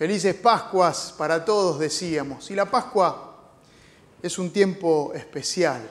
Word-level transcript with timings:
Felices 0.00 0.34
Pascuas 0.34 1.14
para 1.18 1.44
todos, 1.44 1.78
decíamos. 1.78 2.50
Y 2.50 2.54
la 2.54 2.64
Pascua 2.64 3.36
es 4.22 4.38
un 4.38 4.50
tiempo 4.50 5.12
especial. 5.14 5.86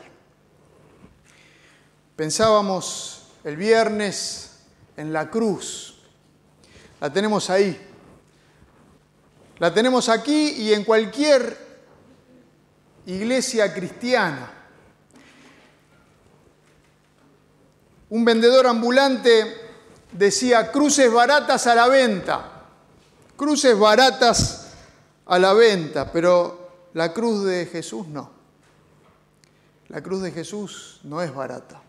Pensábamos 2.16 3.28
el 3.44 3.56
viernes 3.56 4.62
en 4.98 5.14
la 5.14 5.30
cruz. 5.30 6.00
La 7.00 7.14
tenemos 7.14 7.52
ahí. 7.52 7.80
La 9.60 9.72
tenemos 9.72 10.10
aquí 10.10 10.54
y 10.58 10.74
en 10.74 10.86
cualquier 10.86 11.56
iglesia 13.06 13.72
cristiana. 13.72 14.52
Un 18.10 18.26
vendedor 18.26 18.66
ambulante 18.66 19.56
decía 20.12 20.72
cruces 20.72 21.14
baratas 21.14 21.68
a 21.68 21.76
la 21.76 21.88
venta 21.88 22.49
cruces 23.40 23.80
baratas 23.80 24.66
a 25.26 25.40
la 25.40 25.54
venta, 25.54 26.12
pero 26.12 26.90
la 26.94 27.14
cruz 27.14 27.46
de 27.46 27.68
Jesús 27.68 28.06
no. 28.10 28.30
La 29.88 30.04
cruz 30.04 30.22
de 30.22 30.34
Jesús 30.34 31.00
no 31.04 31.22
es 31.22 31.34
barata. 31.34 31.82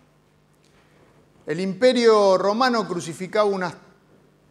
El 1.45 1.59
imperio 1.59 2.39
romano 2.39 2.87
crucificaba 2.87 3.47
unas 3.47 3.75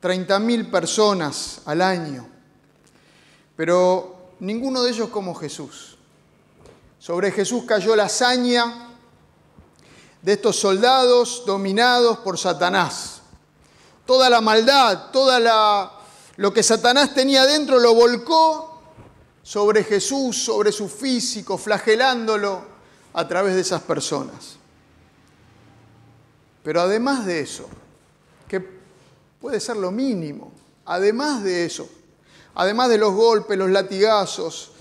30.000 0.01 0.69
personas 0.69 1.61
al 1.63 1.81
año, 1.81 2.27
pero 3.55 4.33
ninguno 4.41 4.83
de 4.83 4.91
ellos 4.91 5.07
como 5.07 5.33
Jesús. 5.35 5.97
Sobre 6.99 7.31
Jesús 7.31 7.63
cayó 7.63 7.95
la 7.95 8.07
hazaña 8.07 8.89
de 10.21 10.33
estos 10.33 10.57
soldados 10.57 11.43
dominados 11.45 12.17
por 12.17 12.37
Satanás. 12.37 13.21
Toda 14.05 14.29
la 14.29 14.41
maldad, 14.41 15.11
toda 15.11 15.39
la 15.39 15.98
lo 16.39 16.53
que 16.53 16.63
Satanás 16.63 17.13
tenía 17.13 17.45
dentro 17.45 17.79
lo 17.79 17.93
volcó 17.93 18.81
sobre 19.43 19.83
Jesús, 19.83 20.37
sobre 20.37 20.71
su 20.71 20.87
físico, 20.87 21.57
flagelándolo 21.57 22.63
a 23.11 23.27
través 23.27 23.55
de 23.55 23.61
esas 23.61 23.81
personas. 23.81 24.55
Pero 26.63 26.79
además 26.79 27.25
de 27.25 27.41
eso, 27.41 27.67
que 28.47 28.65
puede 29.41 29.59
ser 29.59 29.75
lo 29.75 29.91
mínimo, 29.91 30.53
además 30.85 31.43
de 31.43 31.65
eso, 31.65 31.89
además 32.55 32.87
de 32.87 32.99
los 32.99 33.13
golpes, 33.13 33.57
los 33.57 33.69
latigazos, 33.69 34.71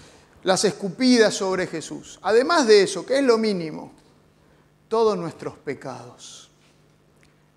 las 0.44 0.64
escupidas 0.64 1.34
sobre 1.34 1.66
Jesús, 1.66 2.20
además 2.22 2.68
de 2.68 2.84
eso, 2.84 3.04
que 3.04 3.18
es 3.18 3.24
lo 3.24 3.36
mínimo, 3.36 3.90
todos 4.86 5.18
nuestros 5.18 5.56
pecados, 5.56 6.50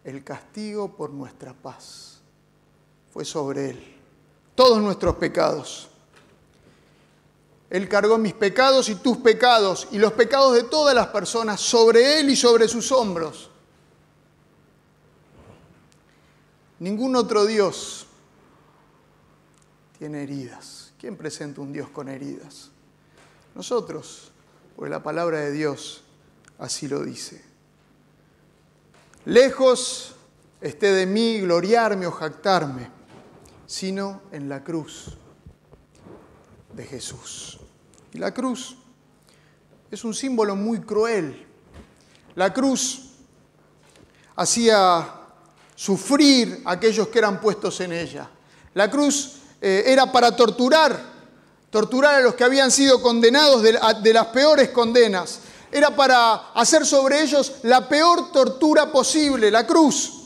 el 0.03 0.23
castigo 0.23 0.97
por 0.97 1.11
nuestra 1.11 1.53
paz 1.53 2.10
fue 3.11 3.25
sobre 3.25 3.71
Él. 3.71 3.97
Todos 4.55 4.81
nuestros 4.81 5.15
pecados. 5.15 5.89
Él 7.69 7.87
cargó 7.87 8.17
mis 8.17 8.33
pecados 8.33 8.89
y 8.89 8.95
tus 8.95 9.17
pecados 9.17 9.87
y 9.91 9.97
los 9.97 10.13
pecados 10.13 10.53
de 10.55 10.63
todas 10.63 10.93
las 10.93 11.07
personas 11.07 11.61
sobre 11.61 12.19
Él 12.19 12.29
y 12.29 12.35
sobre 12.35 12.67
sus 12.67 12.91
hombros. 12.91 13.49
Ningún 16.79 17.15
otro 17.15 17.45
Dios 17.45 18.07
tiene 19.97 20.23
heridas. 20.23 20.91
¿Quién 20.99 21.15
presenta 21.15 21.61
un 21.61 21.71
Dios 21.71 21.89
con 21.89 22.09
heridas? 22.09 22.71
Nosotros, 23.55 24.31
porque 24.75 24.89
la 24.89 25.03
palabra 25.03 25.39
de 25.39 25.51
Dios 25.51 26.03
así 26.57 26.87
lo 26.87 27.03
dice. 27.03 27.43
Lejos 29.25 30.15
esté 30.59 30.91
de 30.91 31.05
mí 31.05 31.39
gloriarme 31.41 32.07
o 32.07 32.11
jactarme 32.11 33.00
sino 33.71 34.23
en 34.33 34.49
la 34.49 34.65
cruz 34.65 35.05
de 36.73 36.83
Jesús. 36.83 37.57
Y 38.11 38.17
la 38.17 38.33
cruz 38.33 38.75
es 39.89 40.03
un 40.03 40.13
símbolo 40.13 40.57
muy 40.57 40.81
cruel. 40.81 41.47
La 42.35 42.51
cruz 42.51 43.11
hacía 44.35 45.09
sufrir 45.73 46.63
a 46.65 46.71
aquellos 46.71 47.07
que 47.07 47.19
eran 47.19 47.39
puestos 47.39 47.79
en 47.79 47.93
ella. 47.93 48.29
La 48.73 48.91
cruz 48.91 49.37
eh, 49.61 49.83
era 49.85 50.11
para 50.11 50.35
torturar, 50.35 51.01
torturar 51.69 52.15
a 52.15 52.19
los 52.19 52.35
que 52.35 52.43
habían 52.43 52.71
sido 52.71 53.01
condenados 53.01 53.63
de, 53.63 53.79
de 54.03 54.13
las 54.13 54.27
peores 54.27 54.67
condenas. 54.71 55.39
Era 55.71 55.95
para 55.95 56.51
hacer 56.51 56.85
sobre 56.85 57.21
ellos 57.21 57.53
la 57.63 57.87
peor 57.87 58.33
tortura 58.33 58.91
posible, 58.91 59.49
la 59.49 59.65
cruz. 59.65 60.20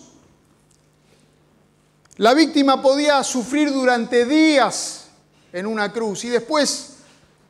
La 2.17 2.33
víctima 2.33 2.81
podía 2.81 3.21
sufrir 3.25 3.73
durante 3.73 4.25
días 4.25 5.07
en 5.51 5.65
una 5.65 5.91
cruz 5.91 6.23
y 6.23 6.29
después 6.29 6.93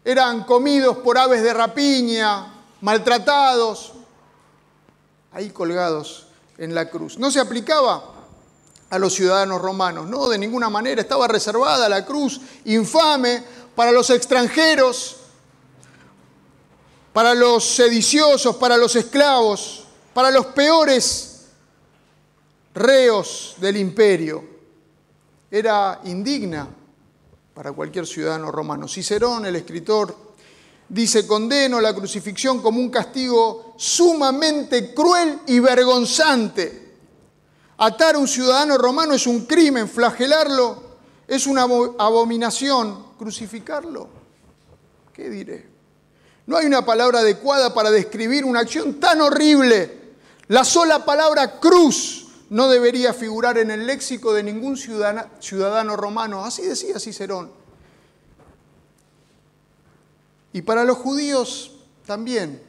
eran 0.04 0.44
comidos 0.44 0.98
por 0.98 1.20
aves 1.20 1.44
de 1.44 1.54
rapiña, 1.54 2.52
maltratados, 2.82 3.94
ahí 5.34 5.52
colgados 5.52 6.26
en 6.58 6.74
la 6.74 6.90
cruz. 6.90 7.20
No 7.20 7.30
se 7.30 7.40
aplicaba 7.40 8.12
a 8.90 8.98
los 8.98 9.14
ciudadanos 9.14 9.62
romanos, 9.62 10.08
no, 10.08 10.30
de 10.30 10.40
ninguna 10.40 10.68
manera, 10.68 11.00
estaba 11.00 11.28
reservada 11.28 11.88
la 11.88 12.04
cruz 12.04 12.42
infame 12.66 13.44
para 13.76 13.92
los 13.92 14.10
extranjeros, 14.10 15.18
para 17.14 17.36
los 17.36 17.64
sediciosos, 17.76 18.56
para 18.56 18.78
los 18.78 18.96
esclavos, 18.96 19.84
para 20.12 20.32
los 20.32 20.48
peores 20.48 21.50
reos 22.74 23.56
del 23.60 23.78
imperio 23.78 24.55
era 25.58 26.02
indigna 26.04 26.68
para 27.54 27.72
cualquier 27.72 28.06
ciudadano 28.06 28.52
romano. 28.52 28.90
Cicerón, 28.90 29.46
el 29.46 29.56
escritor, 29.56 30.14
dice, 30.90 31.26
condeno 31.26 31.80
la 31.80 31.96
crucifixión 31.96 32.62
como 32.62 32.82
un 32.82 32.90
castigo 32.90 33.74
sumamente 33.78 34.94
cruel 34.94 35.40
y 35.48 35.60
vergonzante. 35.60 36.98
Atar 37.78 38.16
a 38.16 38.18
un 38.18 38.28
ciudadano 38.28 38.78
romano 38.78 39.14
es 39.14 39.26
un 39.28 39.46
crimen, 39.46 39.88
flagelarlo 39.88 40.84
es 41.26 41.48
una 41.48 41.62
abominación, 41.64 43.14
crucificarlo. 43.18 44.10
¿Qué 45.14 45.30
diré? 45.30 45.70
No 46.48 46.58
hay 46.58 46.66
una 46.66 46.84
palabra 46.86 47.20
adecuada 47.20 47.74
para 47.74 47.92
describir 47.92 48.44
una 48.44 48.60
acción 48.60 48.96
tan 49.00 49.22
horrible. 49.22 50.16
La 50.50 50.66
sola 50.66 51.06
palabra 51.06 51.62
cruz 51.62 52.25
no 52.50 52.68
debería 52.70 53.14
figurar 53.14 53.58
en 53.58 53.72
el 53.72 53.88
léxico 53.88 54.34
de 54.34 54.44
ningún 54.44 54.78
ciudadano, 54.78 55.96
romano. 55.96 56.46
Así 56.46 56.62
decía 56.62 57.00
Cicerón. 57.00 57.52
Y 60.54 60.62
para 60.62 60.84
los 60.84 60.98
judíos 60.98 61.74
también 62.06 62.62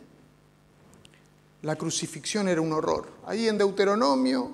la 1.62 1.76
crucifixión 1.76 2.48
era 2.48 2.60
un 2.60 2.72
horror. 2.72 3.08
Ahí 3.26 3.48
en 3.48 3.58
Deuteronomio 3.58 4.50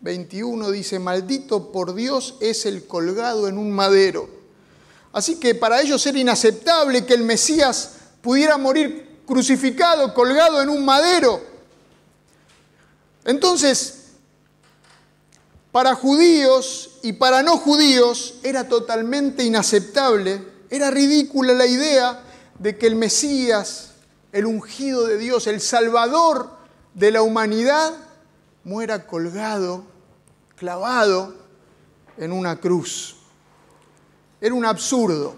21 0.00 0.70
dice, 0.70 0.98
maldito 0.98 1.72
por 1.72 1.94
Dios 1.94 2.36
es 2.40 2.66
el 2.66 2.86
colgado 2.86 3.48
en 3.48 3.58
un 3.58 3.72
madero. 3.72 4.28
Así 5.12 5.36
que 5.36 5.54
para 5.54 5.80
ellos 5.80 6.06
era 6.06 6.18
inaceptable 6.18 7.06
que 7.06 7.14
el 7.14 7.22
Mesías 7.22 7.96
pudiera 8.22 8.58
morir 8.58 9.20
crucificado, 9.26 10.12
colgado 10.14 10.62
en 10.62 10.68
un 10.68 10.84
madero. 10.84 11.42
Entonces, 13.24 14.05
para 15.72 15.94
judíos 15.94 16.98
y 17.02 17.12
para 17.14 17.42
no 17.42 17.58
judíos 17.58 18.34
era 18.42 18.68
totalmente 18.68 19.44
inaceptable, 19.44 20.42
era 20.70 20.90
ridícula 20.90 21.52
la 21.52 21.66
idea 21.66 22.22
de 22.58 22.78
que 22.78 22.86
el 22.86 22.96
Mesías, 22.96 23.92
el 24.32 24.46
ungido 24.46 25.06
de 25.06 25.18
Dios, 25.18 25.46
el 25.46 25.60
Salvador 25.60 26.50
de 26.94 27.10
la 27.10 27.22
humanidad, 27.22 27.92
muera 28.64 29.06
colgado, 29.06 29.84
clavado 30.56 31.34
en 32.16 32.32
una 32.32 32.58
cruz. 32.58 33.16
Era 34.40 34.54
un 34.54 34.64
absurdo. 34.64 35.36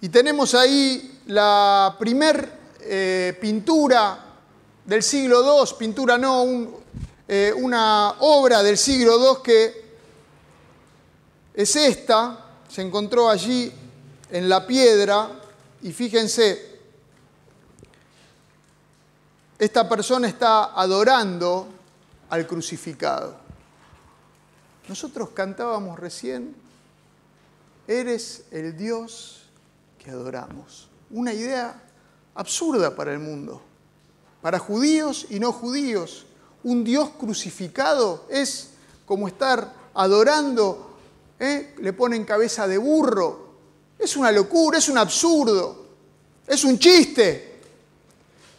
Y 0.00 0.08
tenemos 0.08 0.54
ahí 0.54 1.20
la 1.26 1.96
primer 1.98 2.50
eh, 2.80 3.36
pintura 3.40 4.26
del 4.84 5.02
siglo 5.02 5.62
II, 5.62 5.74
pintura 5.78 6.18
no, 6.18 6.42
un, 6.42 6.79
eh, 7.32 7.52
una 7.54 8.16
obra 8.18 8.60
del 8.60 8.76
siglo 8.76 9.16
II 9.16 9.40
que 9.44 9.84
es 11.54 11.76
esta, 11.76 12.44
se 12.68 12.82
encontró 12.82 13.30
allí 13.30 13.72
en 14.32 14.48
la 14.48 14.66
piedra 14.66 15.40
y 15.80 15.92
fíjense, 15.92 16.80
esta 19.56 19.88
persona 19.88 20.26
está 20.26 20.74
adorando 20.74 21.68
al 22.30 22.48
crucificado. 22.48 23.36
Nosotros 24.88 25.28
cantábamos 25.28 26.00
recién, 26.00 26.56
eres 27.86 28.42
el 28.50 28.76
Dios 28.76 29.42
que 30.02 30.10
adoramos. 30.10 30.88
Una 31.10 31.32
idea 31.32 31.80
absurda 32.34 32.96
para 32.96 33.12
el 33.12 33.20
mundo, 33.20 33.62
para 34.42 34.58
judíos 34.58 35.28
y 35.30 35.38
no 35.38 35.52
judíos 35.52 36.26
un 36.64 36.84
Dios 36.84 37.10
crucificado 37.18 38.26
es 38.28 38.70
como 39.06 39.28
estar 39.28 39.72
adorando, 39.94 40.96
¿eh? 41.38 41.74
le 41.78 41.92
ponen 41.92 42.24
cabeza 42.24 42.68
de 42.68 42.78
burro. 42.78 43.50
Es 43.98 44.16
una 44.16 44.30
locura, 44.32 44.78
es 44.78 44.88
un 44.88 44.98
absurdo, 44.98 45.86
es 46.46 46.64
un 46.64 46.78
chiste. 46.78 47.60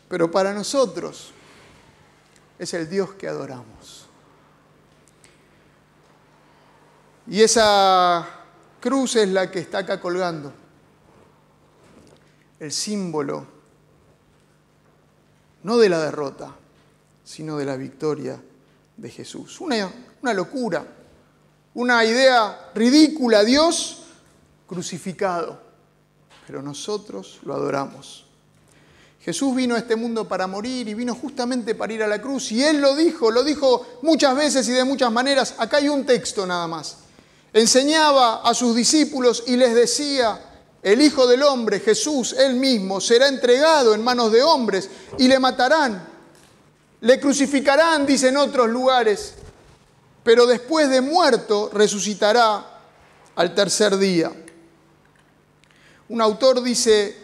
Pero 0.07 0.30
para 0.30 0.53
nosotros 0.53 1.31
es 2.59 2.74
el 2.74 2.89
Dios 2.89 3.13
que 3.13 3.27
adoramos. 3.27 4.07
Y 7.27 7.42
esa 7.42 8.27
cruz 8.80 9.15
es 9.15 9.30
la 9.30 9.50
que 9.50 9.59
está 9.59 9.80
acá 9.80 10.01
colgando. 10.01 10.51
El 12.59 12.71
símbolo, 12.71 13.45
no 15.63 15.77
de 15.77 15.89
la 15.89 16.00
derrota, 16.00 16.56
sino 17.31 17.57
de 17.57 17.63
la 17.63 17.77
victoria 17.77 18.37
de 18.97 19.09
Jesús. 19.09 19.61
Una, 19.61 19.89
una 20.21 20.33
locura, 20.33 20.85
una 21.75 22.03
idea 22.03 22.71
ridícula. 22.75 23.45
Dios 23.45 23.99
crucificado, 24.67 25.57
pero 26.45 26.61
nosotros 26.61 27.39
lo 27.43 27.53
adoramos. 27.53 28.25
Jesús 29.21 29.55
vino 29.55 29.75
a 29.75 29.77
este 29.77 29.95
mundo 29.95 30.27
para 30.27 30.45
morir 30.45 30.89
y 30.89 30.93
vino 30.93 31.15
justamente 31.15 31.73
para 31.73 31.93
ir 31.93 32.03
a 32.03 32.07
la 32.07 32.21
cruz. 32.21 32.51
Y 32.51 32.63
Él 32.63 32.81
lo 32.81 32.95
dijo, 32.95 33.31
lo 33.31 33.45
dijo 33.45 33.99
muchas 34.01 34.35
veces 34.35 34.67
y 34.67 34.73
de 34.73 34.83
muchas 34.83 35.11
maneras. 35.11 35.55
Acá 35.57 35.77
hay 35.77 35.87
un 35.87 36.05
texto 36.05 36.45
nada 36.45 36.67
más. 36.67 36.97
Enseñaba 37.53 38.41
a 38.41 38.53
sus 38.53 38.75
discípulos 38.75 39.45
y 39.47 39.55
les 39.55 39.73
decía, 39.73 40.37
el 40.83 41.01
Hijo 41.01 41.27
del 41.27 41.43
Hombre, 41.43 41.79
Jesús, 41.79 42.33
Él 42.33 42.55
mismo, 42.55 42.99
será 42.99 43.29
entregado 43.29 43.93
en 43.93 44.03
manos 44.03 44.33
de 44.33 44.43
hombres 44.43 44.89
y 45.17 45.29
le 45.29 45.39
matarán. 45.39 46.10
Le 47.01 47.19
crucificarán, 47.19 48.06
dicen 48.06 48.38
otros 48.38 48.69
lugares, 48.69 49.33
pero 50.24 50.45
después 50.45 50.89
de 50.89 51.01
muerto 51.01 51.69
resucitará 51.74 52.80
al 53.36 53.56
tercer 53.56 53.98
día. 53.98 54.31
Un 56.09 56.21
autor 56.21 56.62
dice, 56.62 57.15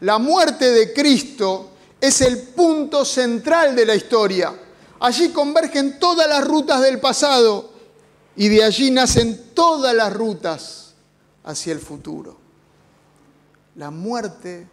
la 0.00 0.18
muerte 0.18 0.70
de 0.70 0.92
Cristo 0.92 1.70
es 2.00 2.20
el 2.20 2.38
punto 2.48 3.04
central 3.04 3.74
de 3.74 3.86
la 3.86 3.94
historia. 3.96 4.54
Allí 5.00 5.30
convergen 5.30 5.98
todas 5.98 6.28
las 6.28 6.46
rutas 6.46 6.80
del 6.82 7.00
pasado 7.00 7.70
y 8.36 8.48
de 8.48 8.62
allí 8.62 8.90
nacen 8.90 9.50
todas 9.54 9.94
las 9.94 10.12
rutas 10.12 10.94
hacia 11.42 11.72
el 11.72 11.80
futuro. 11.80 12.38
La 13.74 13.90
muerte 13.90 14.68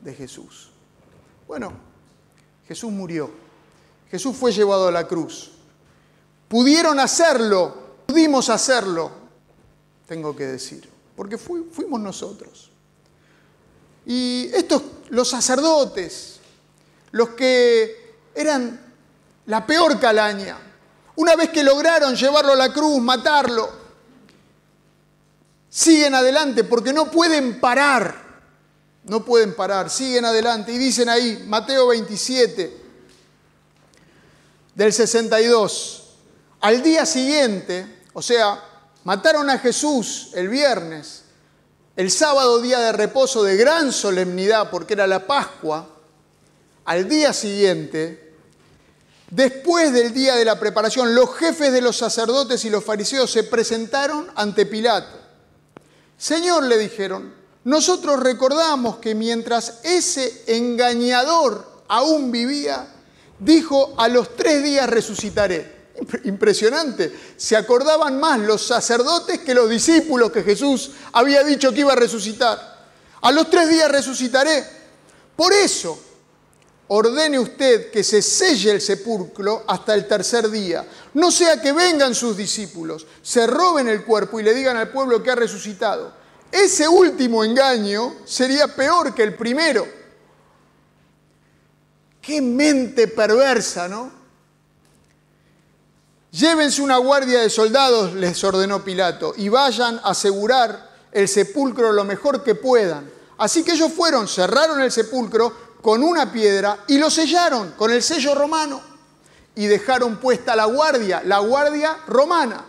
de 0.00 0.14
Jesús. 0.14 0.70
Bueno, 1.46 1.72
Jesús 2.66 2.90
murió. 2.90 3.45
Jesús 4.10 4.36
fue 4.36 4.52
llevado 4.52 4.88
a 4.88 4.92
la 4.92 5.06
cruz. 5.06 5.50
Pudieron 6.48 7.00
hacerlo, 7.00 7.74
pudimos 8.06 8.48
hacerlo, 8.48 9.10
tengo 10.06 10.36
que 10.36 10.46
decir, 10.46 10.88
porque 11.16 11.38
fuimos 11.38 12.00
nosotros. 12.00 12.70
Y 14.06 14.48
estos, 14.54 14.82
los 15.08 15.28
sacerdotes, 15.28 16.38
los 17.10 17.30
que 17.30 18.14
eran 18.34 18.80
la 19.46 19.66
peor 19.66 19.98
calaña, 19.98 20.56
una 21.16 21.34
vez 21.34 21.50
que 21.50 21.64
lograron 21.64 22.14
llevarlo 22.14 22.52
a 22.52 22.56
la 22.56 22.72
cruz, 22.72 23.00
matarlo, 23.00 23.68
siguen 25.68 26.14
adelante 26.14 26.62
porque 26.62 26.92
no 26.92 27.10
pueden 27.10 27.58
parar, 27.58 28.14
no 29.04 29.24
pueden 29.24 29.54
parar, 29.54 29.90
siguen 29.90 30.24
adelante. 30.24 30.72
Y 30.72 30.78
dicen 30.78 31.08
ahí, 31.08 31.44
Mateo 31.48 31.88
27, 31.88 32.85
del 34.76 34.92
62, 34.92 36.02
al 36.60 36.82
día 36.82 37.06
siguiente, 37.06 38.02
o 38.12 38.20
sea, 38.20 38.62
mataron 39.04 39.48
a 39.48 39.58
Jesús 39.58 40.28
el 40.34 40.48
viernes, 40.48 41.22
el 41.96 42.10
sábado 42.10 42.60
día 42.60 42.78
de 42.80 42.92
reposo 42.92 43.42
de 43.42 43.56
gran 43.56 43.90
solemnidad, 43.90 44.70
porque 44.70 44.92
era 44.92 45.06
la 45.06 45.26
Pascua, 45.26 45.88
al 46.84 47.08
día 47.08 47.32
siguiente, 47.32 48.34
después 49.30 49.94
del 49.94 50.12
día 50.12 50.36
de 50.36 50.44
la 50.44 50.60
preparación, 50.60 51.14
los 51.14 51.34
jefes 51.34 51.72
de 51.72 51.80
los 51.80 51.96
sacerdotes 51.96 52.62
y 52.66 52.70
los 52.70 52.84
fariseos 52.84 53.30
se 53.30 53.44
presentaron 53.44 54.30
ante 54.36 54.66
Pilato. 54.66 55.18
Señor, 56.18 56.64
le 56.64 56.76
dijeron, 56.76 57.34
nosotros 57.64 58.20
recordamos 58.20 58.98
que 58.98 59.14
mientras 59.14 59.80
ese 59.84 60.44
engañador 60.48 61.66
aún 61.88 62.30
vivía, 62.30 62.92
dijo, 63.38 63.94
a 63.98 64.08
los 64.08 64.36
tres 64.36 64.62
días 64.62 64.88
resucitaré. 64.88 65.76
Impresionante. 66.24 67.14
Se 67.36 67.56
acordaban 67.56 68.20
más 68.20 68.38
los 68.40 68.66
sacerdotes 68.66 69.40
que 69.40 69.54
los 69.54 69.68
discípulos 69.70 70.30
que 70.30 70.42
Jesús 70.42 70.92
había 71.12 71.42
dicho 71.42 71.72
que 71.72 71.80
iba 71.80 71.92
a 71.92 71.96
resucitar. 71.96 72.76
A 73.22 73.32
los 73.32 73.48
tres 73.50 73.68
días 73.68 73.90
resucitaré. 73.90 74.64
Por 75.34 75.52
eso, 75.52 75.98
ordene 76.88 77.38
usted 77.38 77.90
que 77.90 78.04
se 78.04 78.22
selle 78.22 78.72
el 78.72 78.80
sepulcro 78.80 79.64
hasta 79.66 79.94
el 79.94 80.06
tercer 80.06 80.50
día. 80.50 80.86
No 81.14 81.30
sea 81.30 81.60
que 81.60 81.72
vengan 81.72 82.14
sus 82.14 82.36
discípulos, 82.36 83.06
se 83.22 83.46
roben 83.46 83.88
el 83.88 84.04
cuerpo 84.04 84.38
y 84.38 84.42
le 84.42 84.54
digan 84.54 84.76
al 84.76 84.90
pueblo 84.90 85.22
que 85.22 85.30
ha 85.30 85.34
resucitado. 85.34 86.12
Ese 86.52 86.86
último 86.88 87.44
engaño 87.44 88.16
sería 88.24 88.68
peor 88.68 89.14
que 89.14 89.22
el 89.22 89.34
primero. 89.34 89.86
Qué 92.26 92.42
mente 92.42 93.06
perversa, 93.06 93.86
¿no? 93.86 94.10
Llévense 96.32 96.82
una 96.82 96.96
guardia 96.96 97.40
de 97.40 97.48
soldados, 97.48 98.14
les 98.14 98.42
ordenó 98.42 98.82
Pilato, 98.82 99.32
y 99.36 99.48
vayan 99.48 100.00
a 100.02 100.10
asegurar 100.10 100.90
el 101.12 101.28
sepulcro 101.28 101.92
lo 101.92 102.02
mejor 102.02 102.42
que 102.42 102.56
puedan. 102.56 103.08
Así 103.38 103.62
que 103.62 103.74
ellos 103.74 103.92
fueron, 103.92 104.26
cerraron 104.26 104.80
el 104.80 104.90
sepulcro 104.90 105.78
con 105.80 106.02
una 106.02 106.32
piedra 106.32 106.84
y 106.88 106.98
lo 106.98 107.10
sellaron 107.10 107.74
con 107.76 107.92
el 107.92 108.02
sello 108.02 108.34
romano. 108.34 108.82
Y 109.54 109.66
dejaron 109.66 110.16
puesta 110.16 110.56
la 110.56 110.64
guardia, 110.64 111.22
la 111.24 111.38
guardia 111.38 111.96
romana. 112.08 112.64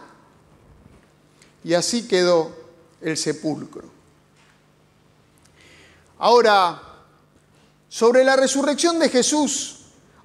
Y 1.64 1.74
así 1.74 2.08
quedó 2.08 2.56
el 3.02 3.18
sepulcro. 3.18 3.90
Ahora, 6.20 6.87
sobre 7.98 8.24
la 8.24 8.36
resurrección 8.36 9.00
de 9.00 9.10
Jesús, 9.10 9.78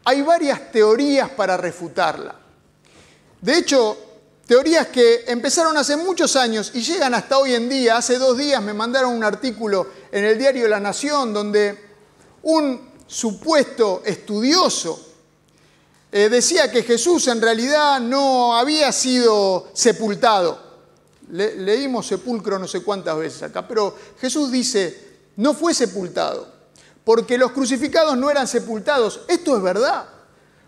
hay 0.05 0.21
varias 0.21 0.71
teorías 0.71 1.31
para 1.31 1.57
refutarla. 1.57 2.39
De 3.41 3.57
hecho, 3.57 3.97
teorías 4.47 4.89
que 4.89 5.25
empezaron 5.27 5.75
hace 5.79 5.97
muchos 5.97 6.37
años 6.37 6.73
y 6.75 6.83
llegan 6.83 7.15
hasta 7.15 7.39
hoy 7.39 7.55
en 7.55 7.71
día. 7.71 7.97
Hace 7.97 8.19
dos 8.19 8.37
días 8.37 8.63
me 8.63 8.75
mandaron 8.75 9.15
un 9.15 9.25
artículo 9.25 9.87
en 10.13 10.23
el 10.23 10.37
diario 10.37 10.69
La 10.69 10.81
Nación 10.81 11.33
donde 11.33 11.83
un 12.43 12.91
supuesto 13.07 14.03
estudioso 14.05 15.09
eh, 16.13 16.29
decía 16.29 16.71
que 16.71 16.83
Jesús 16.83 17.27
en 17.29 17.41
realidad 17.41 18.01
no 18.01 18.55
había 18.55 18.93
sido 18.93 19.71
sepultado. 19.73 20.61
leímos 21.31 22.07
sepulcro 22.07 22.59
no 22.59 22.69
sé 22.69 22.83
cuántas 22.83 23.17
veces 23.17 23.45
acá, 23.45 23.67
pero 23.67 23.97
Jesús 24.21 24.53
dice, 24.53 25.15
no 25.37 25.55
fue 25.55 25.73
sepultado, 25.73 26.52
porque 27.05 27.39
los 27.39 27.53
crucificados 27.53 28.17
no 28.17 28.31
eran 28.31 28.47
sepultados. 28.47 29.21
Esto 29.29 29.57
es 29.57 29.63
verdad. 29.63 30.07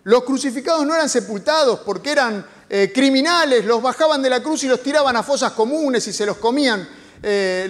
Los 0.04 0.24
crucificados 0.24 0.84
no 0.86 0.94
eran 0.94 1.08
sepultados 1.08 1.80
porque 1.80 2.10
eran 2.10 2.46
eh, 2.68 2.92
criminales, 2.94 3.64
los 3.64 3.80
bajaban 3.80 4.22
de 4.22 4.30
la 4.30 4.42
cruz 4.42 4.64
y 4.64 4.68
los 4.68 4.82
tiraban 4.82 5.16
a 5.16 5.22
fosas 5.22 5.52
comunes 5.52 6.06
y 6.08 6.12
se 6.12 6.26
los 6.26 6.36
comían 6.36 6.86
eh, 7.22 7.68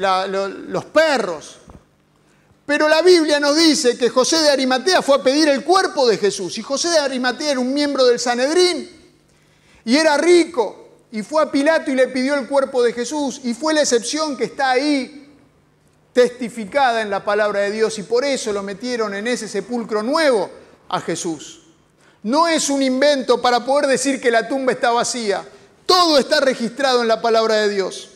los 0.68 0.84
perros. 0.86 1.58
Pero 2.66 2.88
la 2.88 3.02
Biblia 3.02 3.38
nos 3.38 3.56
dice 3.56 3.96
que 3.98 4.08
José 4.08 4.38
de 4.38 4.50
Arimatea 4.50 5.02
fue 5.02 5.16
a 5.16 5.22
pedir 5.22 5.48
el 5.48 5.64
cuerpo 5.64 6.08
de 6.08 6.16
Jesús. 6.16 6.56
Y 6.56 6.62
José 6.62 6.88
de 6.88 6.98
Arimatea 6.98 7.52
era 7.52 7.60
un 7.60 7.74
miembro 7.74 8.04
del 8.06 8.18
Sanedrín 8.18 8.90
y 9.84 9.96
era 9.96 10.16
rico. 10.16 10.80
Y 11.12 11.22
fue 11.22 11.42
a 11.42 11.50
Pilato 11.50 11.90
y 11.90 11.94
le 11.94 12.08
pidió 12.08 12.34
el 12.34 12.48
cuerpo 12.48 12.82
de 12.82 12.92
Jesús. 12.92 13.40
Y 13.44 13.54
fue 13.54 13.74
la 13.74 13.82
excepción 13.82 14.36
que 14.36 14.44
está 14.44 14.70
ahí 14.70 15.23
testificada 16.14 17.02
en 17.02 17.10
la 17.10 17.22
palabra 17.22 17.60
de 17.60 17.72
Dios. 17.72 17.98
Y 17.98 18.04
por 18.04 18.24
eso 18.24 18.52
lo 18.54 18.62
metieron 18.62 19.12
en 19.14 19.26
ese 19.26 19.46
sepulcro 19.46 20.02
nuevo 20.02 20.50
a 20.88 21.00
Jesús. 21.00 21.60
No 22.22 22.48
es 22.48 22.70
un 22.70 22.80
invento 22.80 23.42
para 23.42 23.66
poder 23.66 23.86
decir 23.86 24.18
que 24.18 24.30
la 24.30 24.48
tumba 24.48 24.72
está 24.72 24.90
vacía. 24.90 25.46
Todo 25.84 26.16
está 26.16 26.40
registrado 26.40 27.02
en 27.02 27.08
la 27.08 27.20
palabra 27.20 27.56
de 27.56 27.68
Dios. 27.68 28.08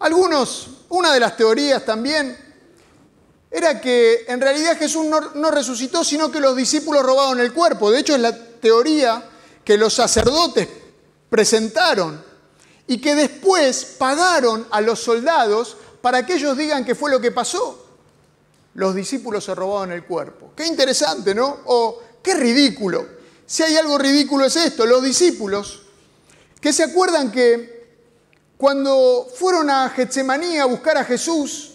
Algunos, 0.00 0.68
una 0.88 1.12
de 1.12 1.20
las 1.20 1.36
teorías 1.36 1.84
también, 1.84 2.36
era 3.50 3.80
que 3.80 4.24
en 4.28 4.40
realidad 4.40 4.78
Jesús 4.78 5.04
no, 5.34 5.50
resucitó, 5.50 6.02
sino 6.02 6.30
que 6.30 6.40
los 6.40 6.56
discípulos 6.56 7.02
robaron 7.02 7.38
el 7.38 7.52
cuerpo. 7.52 7.90
De 7.90 8.00
hecho, 8.00 8.14
es 8.14 8.20
la 8.20 8.36
teoría 8.36 9.28
que 9.64 9.76
los 9.76 9.94
sacerdotes 9.94 10.68
presentaron 11.28 12.24
y 12.86 13.00
que 13.00 13.14
después 13.14 13.96
pagaron 13.98 14.66
a 14.70 14.80
los 14.80 15.00
soldados 15.00 15.76
para 16.00 16.24
que 16.24 16.34
ellos 16.34 16.56
digan 16.56 16.84
que 16.84 16.94
fue 16.94 17.10
lo 17.10 17.20
que 17.20 17.30
pasó. 17.30 17.86
Los 18.74 18.94
discípulos 18.94 19.44
se 19.44 19.54
robaron 19.54 19.92
el 19.92 20.04
cuerpo. 20.04 20.52
Qué 20.56 20.66
interesante, 20.66 21.34
¿no? 21.34 21.58
O 21.66 22.00
Qué 22.22 22.34
ridículo. 22.34 23.06
Si 23.46 23.62
hay 23.62 23.76
algo 23.76 23.98
ridículo 23.98 24.44
es 24.44 24.56
esto. 24.56 24.86
Los 24.86 25.02
discípulos 25.02 25.82
que 26.60 26.72
se 26.72 26.84
acuerdan 26.84 27.32
que 27.32 27.80
cuando 28.56 29.26
fueron 29.34 29.70
a 29.70 29.88
Getsemaní 29.90 30.58
a 30.58 30.66
buscar 30.66 30.98
a 30.98 31.04
Jesús, 31.04 31.72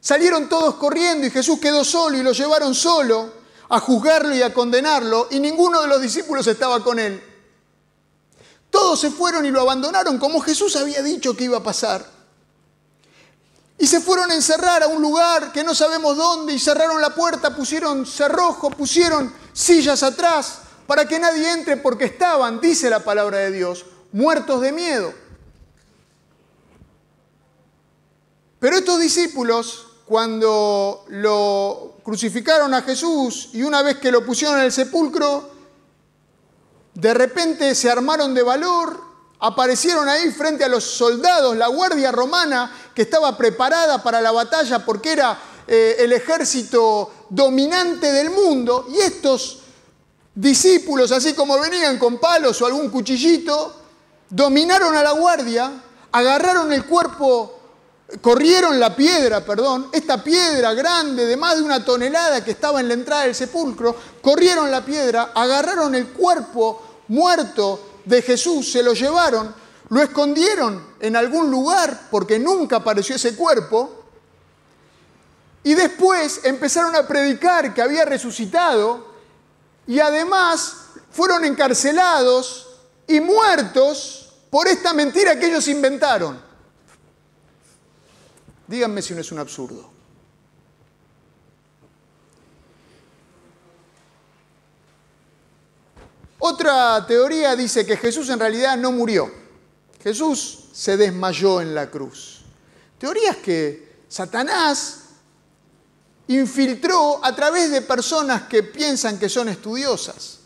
salieron 0.00 0.48
todos 0.48 0.76
corriendo 0.76 1.26
y 1.26 1.30
Jesús 1.30 1.60
quedó 1.60 1.84
solo 1.84 2.16
y 2.16 2.22
lo 2.22 2.32
llevaron 2.32 2.74
solo 2.74 3.40
a 3.68 3.78
juzgarlo 3.78 4.34
y 4.34 4.42
a 4.42 4.52
condenarlo 4.52 5.28
y 5.30 5.38
ninguno 5.38 5.82
de 5.82 5.88
los 5.88 6.00
discípulos 6.00 6.46
estaba 6.46 6.82
con 6.82 6.98
él. 6.98 7.22
Todos 8.70 9.00
se 9.00 9.10
fueron 9.10 9.44
y 9.44 9.50
lo 9.50 9.60
abandonaron 9.60 10.18
como 10.18 10.40
Jesús 10.40 10.74
había 10.76 11.02
dicho 11.02 11.36
que 11.36 11.44
iba 11.44 11.58
a 11.58 11.62
pasar. 11.62 12.19
Y 13.80 13.86
se 13.86 14.00
fueron 14.00 14.30
a 14.30 14.34
encerrar 14.34 14.82
a 14.82 14.88
un 14.88 15.00
lugar 15.00 15.52
que 15.52 15.64
no 15.64 15.74
sabemos 15.74 16.14
dónde 16.14 16.52
y 16.52 16.58
cerraron 16.58 17.00
la 17.00 17.14
puerta, 17.14 17.56
pusieron 17.56 18.04
cerrojo, 18.04 18.70
pusieron 18.70 19.32
sillas 19.54 20.02
atrás 20.02 20.58
para 20.86 21.08
que 21.08 21.18
nadie 21.18 21.50
entre 21.50 21.78
porque 21.78 22.04
estaban, 22.04 22.60
dice 22.60 22.90
la 22.90 23.00
palabra 23.02 23.38
de 23.38 23.50
Dios, 23.50 23.86
muertos 24.12 24.60
de 24.60 24.72
miedo. 24.72 25.14
Pero 28.58 28.76
estos 28.76 29.00
discípulos, 29.00 29.86
cuando 30.04 31.06
lo 31.08 31.96
crucificaron 32.04 32.74
a 32.74 32.82
Jesús 32.82 33.48
y 33.54 33.62
una 33.62 33.80
vez 33.80 33.96
que 33.96 34.12
lo 34.12 34.26
pusieron 34.26 34.58
en 34.58 34.66
el 34.66 34.72
sepulcro, 34.72 35.48
de 36.92 37.14
repente 37.14 37.74
se 37.74 37.90
armaron 37.90 38.34
de 38.34 38.42
valor, 38.42 39.09
aparecieron 39.40 40.08
ahí 40.08 40.30
frente 40.30 40.64
a 40.64 40.68
los 40.68 40.84
soldados, 40.84 41.56
la 41.56 41.68
guardia 41.68 42.12
romana 42.12 42.70
que 42.94 43.02
estaba 43.02 43.36
preparada 43.36 44.02
para 44.02 44.20
la 44.20 44.30
batalla 44.32 44.84
porque 44.84 45.12
era 45.12 45.38
eh, 45.66 45.96
el 45.98 46.12
ejército 46.12 47.26
dominante 47.28 48.12
del 48.12 48.30
mundo, 48.30 48.86
y 48.90 48.98
estos 48.98 49.60
discípulos, 50.34 51.12
así 51.12 51.34
como 51.34 51.58
venían 51.58 51.98
con 51.98 52.18
palos 52.18 52.60
o 52.60 52.66
algún 52.66 52.90
cuchillito, 52.90 53.76
dominaron 54.28 54.96
a 54.96 55.02
la 55.02 55.12
guardia, 55.12 55.72
agarraron 56.12 56.72
el 56.72 56.84
cuerpo 56.84 57.56
corrieron 58.20 58.80
la 58.80 58.96
piedra, 58.96 59.44
perdón, 59.44 59.88
esta 59.92 60.22
piedra 60.22 60.74
grande 60.74 61.26
de 61.26 61.36
más 61.36 61.56
de 61.56 61.62
una 61.62 61.84
tonelada 61.84 62.44
que 62.44 62.50
estaba 62.50 62.80
en 62.80 62.88
la 62.88 62.94
entrada 62.94 63.22
del 63.22 63.34
sepulcro, 63.34 63.94
corrieron 64.20 64.70
la 64.70 64.84
piedra, 64.84 65.30
agarraron 65.34 65.94
el 65.94 66.08
cuerpo 66.08 66.82
muerto 67.08 67.89
de 68.10 68.22
Jesús, 68.22 68.70
se 68.70 68.82
lo 68.82 68.92
llevaron, 68.92 69.54
lo 69.88 70.02
escondieron 70.02 70.94
en 71.00 71.16
algún 71.16 71.50
lugar 71.50 72.08
porque 72.10 72.38
nunca 72.38 72.76
apareció 72.76 73.16
ese 73.16 73.34
cuerpo, 73.34 74.00
y 75.62 75.74
después 75.74 76.40
empezaron 76.44 76.96
a 76.96 77.06
predicar 77.06 77.74
que 77.74 77.82
había 77.82 78.04
resucitado 78.04 79.10
y 79.86 80.00
además 80.00 80.74
fueron 81.10 81.44
encarcelados 81.44 82.68
y 83.06 83.20
muertos 83.20 84.32
por 84.48 84.68
esta 84.68 84.94
mentira 84.94 85.38
que 85.38 85.46
ellos 85.46 85.68
inventaron. 85.68 86.40
Díganme 88.66 89.02
si 89.02 89.14
no 89.14 89.20
es 89.20 89.32
un 89.32 89.38
absurdo. 89.38 89.89
Otra 96.40 97.04
teoría 97.06 97.54
dice 97.54 97.84
que 97.84 97.96
Jesús 97.96 98.28
en 98.30 98.38
realidad 98.38 98.76
no 98.76 98.92
murió. 98.92 99.30
Jesús 100.02 100.64
se 100.72 100.96
desmayó 100.96 101.60
en 101.60 101.74
la 101.74 101.90
cruz. 101.90 102.40
Teorías 102.98 103.36
que 103.36 104.00
Satanás 104.08 105.00
infiltró 106.28 107.24
a 107.24 107.34
través 107.36 107.70
de 107.70 107.82
personas 107.82 108.42
que 108.42 108.62
piensan 108.62 109.18
que 109.18 109.28
son 109.28 109.48
estudiosas. 109.50 110.38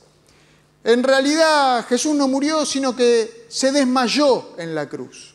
En 0.82 1.02
realidad 1.02 1.86
Jesús 1.86 2.14
no 2.14 2.26
murió, 2.26 2.66
sino 2.66 2.96
que 2.96 3.46
se 3.48 3.70
desmayó 3.70 4.54
en 4.58 4.74
la 4.74 4.88
cruz. 4.88 5.34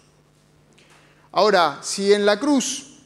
Ahora, 1.31 1.79
si 1.81 2.11
en 2.13 2.25
la 2.25 2.37
cruz, 2.37 2.97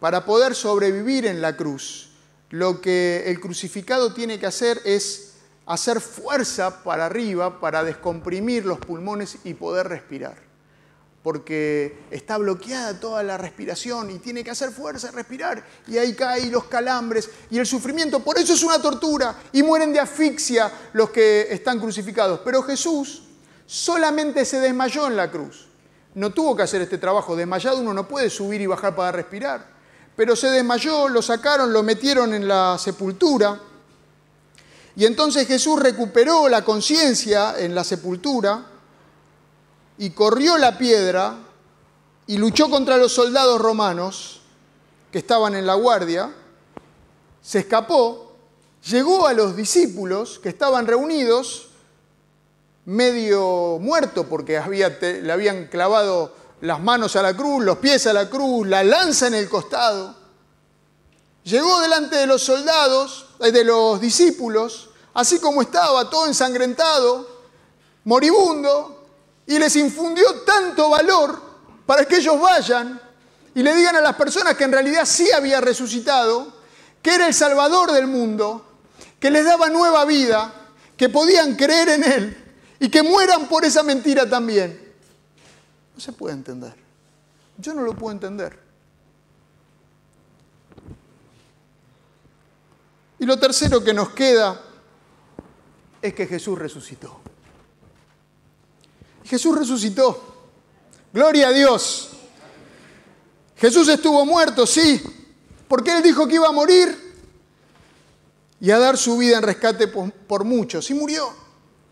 para 0.00 0.24
poder 0.24 0.54
sobrevivir 0.54 1.26
en 1.26 1.42
la 1.42 1.56
cruz, 1.56 2.08
lo 2.50 2.80
que 2.80 3.24
el 3.26 3.38
crucificado 3.38 4.14
tiene 4.14 4.38
que 4.38 4.46
hacer 4.46 4.80
es 4.84 5.34
hacer 5.66 6.00
fuerza 6.00 6.82
para 6.82 7.06
arriba 7.06 7.60
para 7.60 7.84
descomprimir 7.84 8.64
los 8.64 8.78
pulmones 8.78 9.38
y 9.44 9.54
poder 9.54 9.88
respirar. 9.88 10.36
Porque 11.22 12.04
está 12.10 12.38
bloqueada 12.38 13.00
toda 13.00 13.22
la 13.24 13.36
respiración 13.36 14.10
y 14.10 14.18
tiene 14.20 14.44
que 14.44 14.50
hacer 14.50 14.70
fuerza, 14.70 15.10
respirar. 15.10 15.64
Y 15.88 15.98
ahí 15.98 16.14
caen 16.14 16.52
los 16.52 16.64
calambres 16.64 17.28
y 17.50 17.58
el 17.58 17.66
sufrimiento. 17.66 18.20
Por 18.20 18.38
eso 18.38 18.54
es 18.54 18.62
una 18.62 18.80
tortura 18.80 19.36
y 19.52 19.62
mueren 19.62 19.92
de 19.92 19.98
asfixia 19.98 20.70
los 20.92 21.10
que 21.10 21.48
están 21.50 21.80
crucificados. 21.80 22.40
Pero 22.44 22.62
Jesús 22.62 23.24
solamente 23.66 24.44
se 24.44 24.60
desmayó 24.60 25.08
en 25.08 25.16
la 25.16 25.30
cruz 25.30 25.66
no 26.16 26.30
tuvo 26.30 26.56
que 26.56 26.62
hacer 26.62 26.80
este 26.80 26.96
trabajo. 26.98 27.36
Desmayado 27.36 27.78
uno 27.78 27.92
no 27.92 28.08
puede 28.08 28.30
subir 28.30 28.60
y 28.62 28.66
bajar 28.66 28.96
para 28.96 29.12
respirar. 29.12 29.66
Pero 30.16 30.34
se 30.34 30.48
desmayó, 30.48 31.08
lo 31.08 31.20
sacaron, 31.20 31.72
lo 31.72 31.82
metieron 31.82 32.32
en 32.32 32.48
la 32.48 32.78
sepultura. 32.78 33.60
Y 34.96 35.04
entonces 35.04 35.46
Jesús 35.46 35.78
recuperó 35.78 36.48
la 36.48 36.64
conciencia 36.64 37.54
en 37.58 37.74
la 37.74 37.84
sepultura 37.84 38.64
y 39.98 40.10
corrió 40.10 40.56
la 40.56 40.78
piedra 40.78 41.36
y 42.26 42.38
luchó 42.38 42.70
contra 42.70 42.96
los 42.96 43.12
soldados 43.12 43.60
romanos 43.60 44.40
que 45.12 45.18
estaban 45.18 45.54
en 45.54 45.66
la 45.66 45.74
guardia. 45.74 46.32
Se 47.42 47.58
escapó, 47.58 48.32
llegó 48.88 49.26
a 49.26 49.34
los 49.34 49.54
discípulos 49.54 50.38
que 50.38 50.48
estaban 50.48 50.86
reunidos 50.86 51.68
medio 52.86 53.78
muerto 53.78 54.26
porque 54.26 54.60
le 55.22 55.32
habían 55.32 55.66
clavado 55.66 56.34
las 56.62 56.80
manos 56.80 57.16
a 57.16 57.22
la 57.22 57.36
cruz, 57.36 57.62
los 57.62 57.76
pies 57.78 58.06
a 58.06 58.14
la 58.14 58.30
cruz, 58.30 58.66
la 58.66 58.82
lanza 58.82 59.26
en 59.26 59.34
el 59.34 59.48
costado. 59.48 60.16
Llegó 61.46 61.80
delante 61.80 62.16
de 62.16 62.26
los 62.26 62.42
soldados, 62.42 63.26
eh, 63.38 63.52
de 63.52 63.62
los 63.62 64.00
discípulos, 64.00 64.85
así 65.16 65.40
como 65.40 65.62
estaba, 65.62 66.10
todo 66.10 66.26
ensangrentado, 66.26 67.26
moribundo, 68.04 69.06
y 69.46 69.58
les 69.58 69.74
infundió 69.76 70.42
tanto 70.42 70.90
valor 70.90 71.40
para 71.86 72.04
que 72.04 72.16
ellos 72.16 72.38
vayan 72.38 73.00
y 73.54 73.62
le 73.62 73.74
digan 73.74 73.96
a 73.96 74.02
las 74.02 74.14
personas 74.14 74.56
que 74.56 74.64
en 74.64 74.72
realidad 74.72 75.06
sí 75.06 75.32
había 75.32 75.62
resucitado, 75.62 76.52
que 77.00 77.14
era 77.14 77.26
el 77.26 77.32
Salvador 77.32 77.92
del 77.92 78.06
mundo, 78.06 78.66
que 79.18 79.30
les 79.30 79.46
daba 79.46 79.70
nueva 79.70 80.04
vida, 80.04 80.52
que 80.98 81.08
podían 81.08 81.56
creer 81.56 81.88
en 81.88 82.04
Él 82.04 82.44
y 82.78 82.90
que 82.90 83.02
mueran 83.02 83.48
por 83.48 83.64
esa 83.64 83.82
mentira 83.82 84.28
también. 84.28 84.94
No 85.94 86.00
se 86.00 86.12
puede 86.12 86.34
entender. 86.34 86.74
Yo 87.56 87.72
no 87.72 87.80
lo 87.80 87.94
puedo 87.94 88.12
entender. 88.12 88.58
Y 93.18 93.24
lo 93.24 93.38
tercero 93.38 93.82
que 93.82 93.94
nos 93.94 94.10
queda 94.10 94.65
es 96.02 96.14
que 96.14 96.26
Jesús 96.26 96.58
resucitó. 96.58 97.20
Jesús 99.24 99.58
resucitó. 99.58 100.22
Gloria 101.12 101.48
a 101.48 101.52
Dios. 101.52 102.10
Jesús 103.56 103.88
estuvo 103.88 104.24
muerto, 104.26 104.66
sí, 104.66 105.02
porque 105.66 105.96
Él 105.96 106.02
dijo 106.02 106.28
que 106.28 106.34
iba 106.34 106.48
a 106.48 106.52
morir 106.52 107.14
y 108.60 108.70
a 108.70 108.78
dar 108.78 108.96
su 108.98 109.16
vida 109.16 109.38
en 109.38 109.42
rescate 109.42 109.88
por, 109.88 110.12
por 110.12 110.44
muchos. 110.44 110.90
Y 110.90 110.94
murió. 110.94 111.32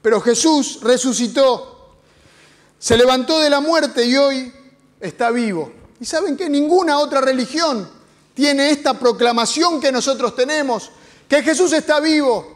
Pero 0.02 0.20
Jesús 0.20 0.80
resucitó, 0.82 1.96
se 2.78 2.99
levantó 2.99 3.40
de 3.40 3.49
la 3.49 3.61
muerte 3.61 4.04
y 4.04 4.16
hoy 4.16 4.52
está 5.00 5.30
vivo. 5.30 5.73
¿Y 5.99 6.04
saben 6.04 6.37
que 6.37 6.50
ninguna 6.50 6.99
otra 6.99 7.23
religión 7.23 7.88
tiene 8.34 8.70
esta 8.70 8.99
proclamación 8.99 9.80
que 9.80 9.90
nosotros 9.90 10.37
tenemos? 10.37 10.90
Que 11.26 11.42
Jesús 11.42 11.73
está 11.73 12.00
vivo 12.00 12.53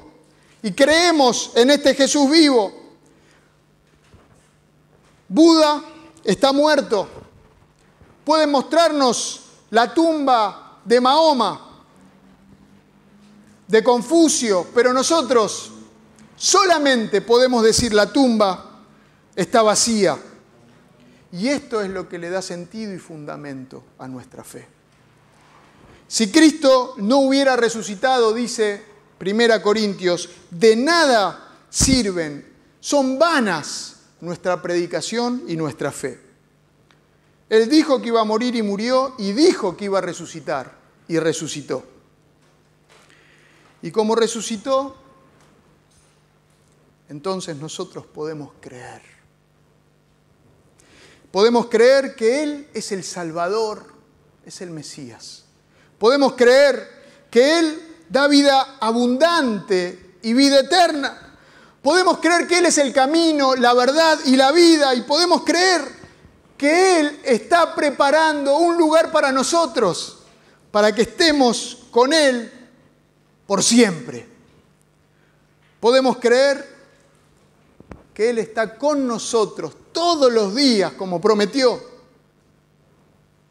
y 0.62 0.72
creemos 0.72 1.52
en 1.54 1.70
este 1.70 1.94
Jesús 1.94 2.30
vivo. 2.30 2.72
Buda 5.28 5.82
está 6.24 6.52
muerto. 6.52 7.08
Puede 8.24 8.46
mostrarnos 8.46 9.42
la 9.70 9.92
tumba 9.92 10.80
de 10.84 11.00
Mahoma, 11.00 11.82
de 13.66 13.82
Confucio, 13.82 14.66
pero 14.74 14.92
nosotros 14.92 15.72
Solamente 16.38 17.20
podemos 17.20 17.64
decir 17.64 17.92
la 17.92 18.12
tumba 18.12 18.82
está 19.34 19.60
vacía. 19.60 20.16
Y 21.32 21.48
esto 21.48 21.80
es 21.80 21.90
lo 21.90 22.08
que 22.08 22.18
le 22.18 22.30
da 22.30 22.40
sentido 22.40 22.94
y 22.94 22.98
fundamento 22.98 23.82
a 23.98 24.06
nuestra 24.06 24.44
fe. 24.44 24.66
Si 26.06 26.30
Cristo 26.30 26.94
no 26.98 27.18
hubiera 27.18 27.56
resucitado, 27.56 28.32
dice 28.32 28.82
1 29.20 29.62
Corintios, 29.62 30.28
de 30.50 30.76
nada 30.76 31.56
sirven, 31.68 32.46
son 32.80 33.18
vanas 33.18 33.96
nuestra 34.20 34.60
predicación 34.60 35.44
y 35.48 35.56
nuestra 35.56 35.92
fe. 35.92 36.20
Él 37.48 37.68
dijo 37.68 38.00
que 38.00 38.08
iba 38.08 38.20
a 38.20 38.24
morir 38.24 38.54
y 38.54 38.62
murió 38.62 39.14
y 39.18 39.32
dijo 39.32 39.76
que 39.76 39.86
iba 39.86 39.98
a 39.98 40.02
resucitar 40.02 40.76
y 41.08 41.18
resucitó. 41.18 41.84
Y 43.80 43.90
como 43.90 44.14
resucitó, 44.14 44.96
entonces 47.08 47.56
nosotros 47.56 48.06
podemos 48.06 48.52
creer. 48.60 49.02
Podemos 51.30 51.66
creer 51.66 52.14
que 52.14 52.42
Él 52.42 52.68
es 52.74 52.92
el 52.92 53.04
Salvador, 53.04 53.84
es 54.44 54.60
el 54.60 54.70
Mesías. 54.70 55.44
Podemos 55.98 56.34
creer 56.34 56.88
que 57.30 57.58
Él 57.58 57.87
da 58.08 58.28
vida 58.28 58.76
abundante 58.80 60.16
y 60.22 60.32
vida 60.32 60.60
eterna. 60.60 61.36
Podemos 61.82 62.18
creer 62.18 62.46
que 62.46 62.58
Él 62.58 62.66
es 62.66 62.78
el 62.78 62.92
camino, 62.92 63.54
la 63.54 63.74
verdad 63.74 64.18
y 64.24 64.36
la 64.36 64.52
vida. 64.52 64.94
Y 64.94 65.02
podemos 65.02 65.44
creer 65.44 65.82
que 66.56 67.00
Él 67.00 67.20
está 67.24 67.74
preparando 67.74 68.58
un 68.58 68.76
lugar 68.76 69.12
para 69.12 69.30
nosotros, 69.30 70.18
para 70.70 70.94
que 70.94 71.02
estemos 71.02 71.86
con 71.90 72.12
Él 72.12 72.52
por 73.46 73.62
siempre. 73.62 74.26
Podemos 75.80 76.18
creer 76.18 76.76
que 78.12 78.30
Él 78.30 78.38
está 78.38 78.76
con 78.76 79.06
nosotros 79.06 79.76
todos 79.92 80.32
los 80.32 80.54
días 80.54 80.92
como 80.94 81.20
prometió, 81.20 81.80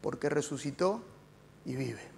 porque 0.02 0.28
resucitó 0.28 1.00
y 1.64 1.74
vive. 1.74 2.17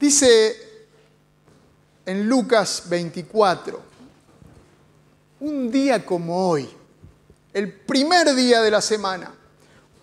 Dice 0.00 0.56
en 2.06 2.28
Lucas 2.28 2.84
24, 2.88 3.80
un 5.40 5.70
día 5.72 6.06
como 6.06 6.48
hoy, 6.48 6.68
el 7.52 7.72
primer 7.72 8.32
día 8.36 8.62
de 8.62 8.70
la 8.70 8.80
semana, 8.80 9.34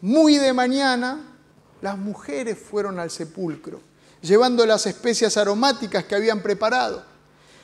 muy 0.02 0.38
de 0.38 0.52
mañana, 0.52 1.38
las 1.82 1.98
mujeres 1.98 2.58
fueron 2.60 3.00
al 3.00 3.10
sepulcro, 3.10 3.80
llevando 4.22 4.66
las 4.66 4.86
especias 4.86 5.38
aromáticas 5.38 6.04
que 6.04 6.16
habían 6.16 6.42
preparado. 6.42 7.06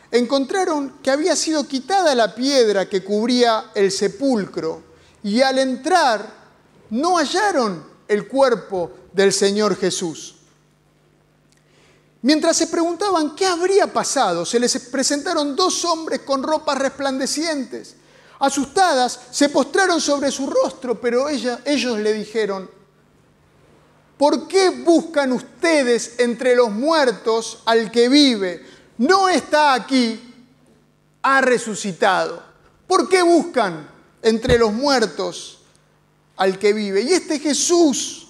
Encontraron 0.09 0.99
que 1.03 1.11
había 1.11 1.35
sido 1.35 1.67
quitada 1.67 2.15
la 2.15 2.33
piedra 2.33 2.87
que 2.87 3.03
cubría 3.03 3.71
el 3.75 3.91
sepulcro 3.91 4.81
y 5.21 5.41
al 5.41 5.59
entrar 5.59 6.25
no 6.91 7.17
hallaron 7.17 7.83
el 8.07 8.29
cuerpo 8.29 8.89
del 9.11 9.33
Señor 9.33 9.75
Jesús. 9.75 10.40
Mientras 12.23 12.55
se 12.55 12.67
preguntaban 12.67 13.35
qué 13.35 13.47
habría 13.47 13.91
pasado, 13.91 14.45
se 14.45 14.59
les 14.59 14.77
presentaron 14.77 15.55
dos 15.55 15.83
hombres 15.85 16.21
con 16.21 16.43
ropas 16.43 16.77
resplandecientes. 16.77 17.95
Asustadas, 18.39 19.19
se 19.31 19.49
postraron 19.49 19.99
sobre 19.99 20.31
su 20.31 20.47
rostro, 20.47 20.99
pero 20.99 21.27
ellos 21.29 21.99
le 21.99 22.13
dijeron, 22.13 22.69
¿por 24.17 24.47
qué 24.47 24.69
buscan 24.69 25.31
ustedes 25.31 26.19
entre 26.19 26.55
los 26.55 26.71
muertos 26.71 27.63
al 27.65 27.89
que 27.91 28.07
vive? 28.07 28.65
No 28.99 29.27
está 29.27 29.73
aquí, 29.73 30.19
ha 31.23 31.41
resucitado. 31.41 32.43
¿Por 32.85 33.09
qué 33.09 33.23
buscan 33.23 33.89
entre 34.21 34.59
los 34.59 34.71
muertos 34.73 35.59
al 36.37 36.59
que 36.59 36.73
vive? 36.73 37.01
Y 37.01 37.13
este 37.13 37.39
Jesús 37.39 38.27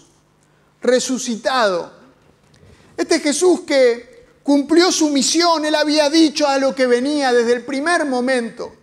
resucitado 0.82 2.01
este 3.02 3.20
Jesús 3.20 3.62
que 3.62 4.26
cumplió 4.44 4.92
su 4.92 5.10
misión, 5.10 5.66
él 5.66 5.76
había 5.76 6.10
dicho 6.10 6.48
a 6.48 6.58
lo 6.58 6.74
que 6.74 6.88
venía 6.88 7.34
desde 7.34 7.54
el 7.54 7.66
primer 7.66 8.06
momento. 8.06 8.74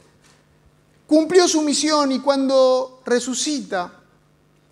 Cumplió 1.07 1.49
su 1.49 1.63
misión 1.63 2.13
y 2.13 2.21
cuando 2.21 3.03
resucita, 3.07 3.93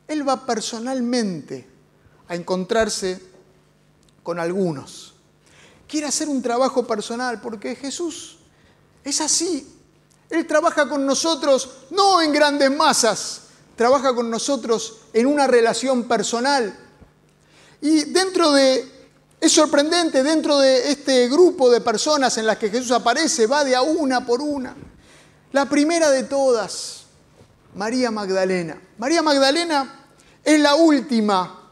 él 0.06 0.28
va 0.28 0.44
personalmente 0.44 1.66
a 2.28 2.34
encontrarse 2.34 3.20
con 4.22 4.38
algunos. 4.38 5.14
Quiere 5.88 6.08
hacer 6.08 6.28
un 6.28 6.42
trabajo 6.42 6.86
personal 6.86 7.40
porque 7.40 7.76
Jesús 7.76 8.38
es 9.04 9.20
así. 9.20 9.72
Él 10.28 10.46
trabaja 10.46 10.88
con 10.88 11.06
nosotros 11.06 11.70
no 11.90 12.20
en 12.20 12.32
grandes 12.32 12.70
masas, 12.70 13.42
trabaja 13.76 14.14
con 14.14 14.28
nosotros 14.28 15.02
en 15.12 15.26
una 15.26 15.46
relación 15.46 16.04
personal. 16.08 16.76
Y 17.80 18.04
dentro 18.06 18.50
de 18.50 18.95
es 19.46 19.52
sorprendente, 19.52 20.22
dentro 20.22 20.58
de 20.58 20.90
este 20.90 21.28
grupo 21.28 21.70
de 21.70 21.80
personas 21.80 22.36
en 22.36 22.46
las 22.46 22.58
que 22.58 22.68
Jesús 22.68 22.90
aparece, 22.90 23.46
va 23.46 23.64
de 23.64 23.76
a 23.76 23.82
una 23.82 24.26
por 24.26 24.42
una. 24.42 24.74
La 25.52 25.66
primera 25.66 26.10
de 26.10 26.24
todas, 26.24 27.04
María 27.74 28.10
Magdalena. 28.10 28.80
María 28.98 29.22
Magdalena 29.22 30.06
es 30.42 30.60
la 30.60 30.74
última 30.74 31.70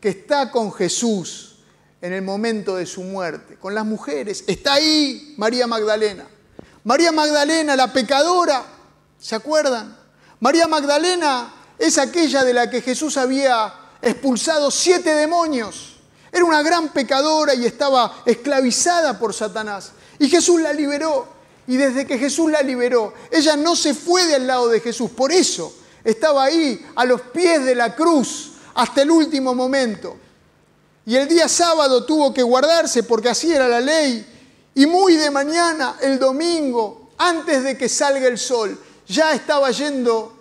que 0.00 0.08
está 0.08 0.50
con 0.50 0.72
Jesús 0.72 1.58
en 2.00 2.12
el 2.12 2.22
momento 2.22 2.74
de 2.74 2.86
su 2.86 3.02
muerte, 3.02 3.56
con 3.58 3.74
las 3.74 3.84
mujeres. 3.84 4.42
Está 4.48 4.74
ahí 4.74 5.34
María 5.38 5.68
Magdalena. 5.68 6.26
María 6.82 7.12
Magdalena, 7.12 7.76
la 7.76 7.92
pecadora, 7.92 8.64
¿se 9.20 9.36
acuerdan? 9.36 9.96
María 10.40 10.66
Magdalena 10.66 11.54
es 11.78 11.96
aquella 11.98 12.42
de 12.42 12.52
la 12.52 12.68
que 12.68 12.82
Jesús 12.82 13.16
había 13.16 13.72
expulsado 14.02 14.72
siete 14.72 15.14
demonios. 15.14 15.91
Era 16.32 16.46
una 16.46 16.62
gran 16.62 16.88
pecadora 16.88 17.54
y 17.54 17.66
estaba 17.66 18.22
esclavizada 18.24 19.18
por 19.18 19.34
Satanás. 19.34 19.92
Y 20.18 20.30
Jesús 20.30 20.62
la 20.62 20.72
liberó. 20.72 21.28
Y 21.66 21.76
desde 21.76 22.06
que 22.06 22.18
Jesús 22.18 22.50
la 22.50 22.62
liberó, 22.62 23.12
ella 23.30 23.54
no 23.54 23.76
se 23.76 23.94
fue 23.94 24.26
del 24.26 24.46
lado 24.46 24.68
de 24.68 24.80
Jesús. 24.80 25.10
Por 25.10 25.30
eso 25.30 25.72
estaba 26.02 26.44
ahí, 26.44 26.84
a 26.96 27.04
los 27.04 27.20
pies 27.20 27.64
de 27.64 27.74
la 27.74 27.94
cruz, 27.94 28.52
hasta 28.74 29.02
el 29.02 29.10
último 29.10 29.54
momento. 29.54 30.16
Y 31.04 31.16
el 31.16 31.28
día 31.28 31.48
sábado 31.48 32.04
tuvo 32.04 32.32
que 32.32 32.42
guardarse 32.42 33.02
porque 33.02 33.28
así 33.28 33.52
era 33.52 33.68
la 33.68 33.80
ley. 33.80 34.26
Y 34.74 34.86
muy 34.86 35.16
de 35.16 35.30
mañana, 35.30 35.96
el 36.00 36.18
domingo, 36.18 37.10
antes 37.18 37.62
de 37.62 37.76
que 37.76 37.88
salga 37.88 38.26
el 38.26 38.38
sol, 38.38 38.78
ya 39.06 39.34
estaba 39.34 39.70
yendo 39.70 40.32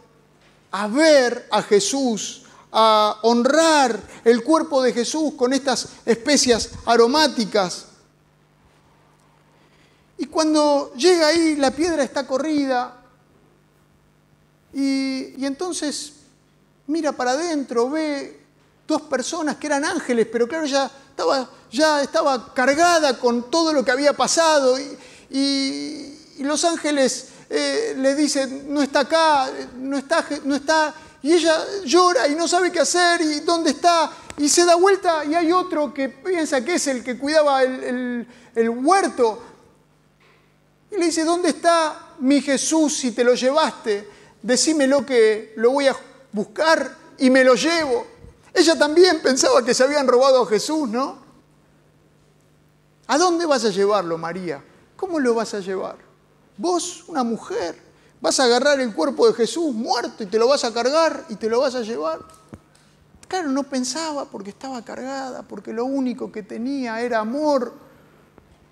a 0.72 0.88
ver 0.88 1.48
a 1.52 1.62
Jesús 1.62 2.41
a 2.72 3.20
honrar 3.24 4.00
el 4.24 4.44
cuerpo 4.44 4.82
de 4.82 4.94
Jesús 4.94 5.34
con 5.36 5.54
estas 5.54 5.88
especias 6.06 6.70
aromáticas. 6.86 7.86
Y 10.18 10.28
cuando 10.28 10.94
llega 10.94 11.28
ahí, 11.28 11.56
la 11.56 11.72
piedra 11.72 12.04
está 12.04 12.26
corrida. 12.26 12.96
Y, 14.74 15.44
entonces 15.44 16.14
mira 16.88 17.12
para 17.12 17.32
adentro, 17.32 17.90
ve 17.90 18.40
dos 18.88 19.02
personas 19.04 19.58
que 19.58 19.68
eran 19.68 19.84
ángeles, 19.84 20.28
pero 20.32 20.48
claro, 20.48 20.66
ya 20.66 20.90
estaba, 21.10 21.50
ya 21.72 22.02
estaba 22.02 22.54
cargada 22.54 23.18
con 23.18 23.50
todo 23.50 23.74
lo 23.74 23.84
que 23.84 23.92
había 23.92 24.14
pasado. 24.14 24.78
Y, 25.30 26.18
los 26.40 26.66
ángeles 26.66 27.28
eh, 27.50 27.94
le 27.98 28.16
dicen, 28.16 28.74
no 28.74 28.82
está 28.82 29.02
acá, 29.02 29.48
no 29.76 29.96
está, 29.96 30.26
no 30.44 30.56
está 30.56 30.94
y 31.24 31.34
ella 31.34 31.66
llora 31.86 32.28
y 32.28 32.36
no 32.36 32.48
sabe 32.48 32.72
qué 32.72 32.80
hacer 32.80 33.22
y 33.22 33.42
dónde 33.42 33.72
está. 33.72 34.12
Y 34.38 34.50
se 34.50 34.66
da 34.66 34.76
vuelta 34.76 35.24
y 35.24 35.36
hay 35.36 35.52
otro 35.52 35.94
que 35.94 36.10
piensa 36.10 36.66
que 36.66 36.76
es 36.76 36.88
el 36.88 37.04
que 37.04 37.18
cuidaba 37.18 37.64
el, 37.64 38.26
huerto. 38.56 39.44
Y 40.90 40.98
le 40.98 41.06
dice, 41.06 41.24
¿dónde 41.24 41.50
está 41.50 42.16
mi 42.20 42.42
Jesús 42.42 42.98
si 42.98 43.12
te 43.12 43.24
lo 43.24 43.36
llevaste? 43.36 44.08
Decímelo 44.42 45.06
que 45.06 45.54
lo 45.58 45.72
voy 45.72 45.88
a 45.88 45.96
buscar 46.32 46.98
y 47.20 47.30
me 47.30 47.44
lo 47.44 47.54
llevo. 47.54 48.08
Ella 48.54 48.78
también 48.78 49.22
pensaba 49.22 49.64
que 49.64 49.74
se 49.74 49.84
habían 49.84 50.08
robado 50.08 50.42
a 50.44 50.48
Jesús, 50.48 50.90
¿no? 50.90 51.22
¿A 53.08 53.18
dónde 53.18 53.46
vas 53.46 53.64
a 53.64 53.70
llevarlo, 53.70 54.18
María? 54.18 54.64
¿Cómo 54.96 55.20
lo 55.20 55.36
vas 55.36 55.54
a 55.54 55.60
llevar? 55.60 55.98
Vos, 56.58 57.04
una 57.08 57.24
mujer, 57.24 57.91
Vas 58.22 58.40
a 58.40 58.46
agarrar 58.46 58.80
el 58.80 58.94
cuerpo 58.94 59.28
de 59.28 59.34
Jesús 59.34 59.74
muerto 59.74 60.24
y 60.24 60.28
te 60.28 60.38
lo 60.38 60.48
vas 60.48 60.64
a 60.64 60.72
cargar 60.74 61.26
y 61.30 61.36
te 61.36 61.50
lo 61.50 61.60
vas 61.60 61.74
a 61.74 61.82
llevar. 61.82 62.20
Claro, 63.28 63.50
no 63.50 63.64
pensaba 63.64 64.26
porque 64.26 64.52
estaba 64.52 64.84
cargada, 64.84 65.42
porque 65.42 65.74
lo 65.74 65.86
único 65.86 66.32
que 66.32 66.44
tenía 66.44 67.02
era 67.02 67.20
amor 67.20 67.74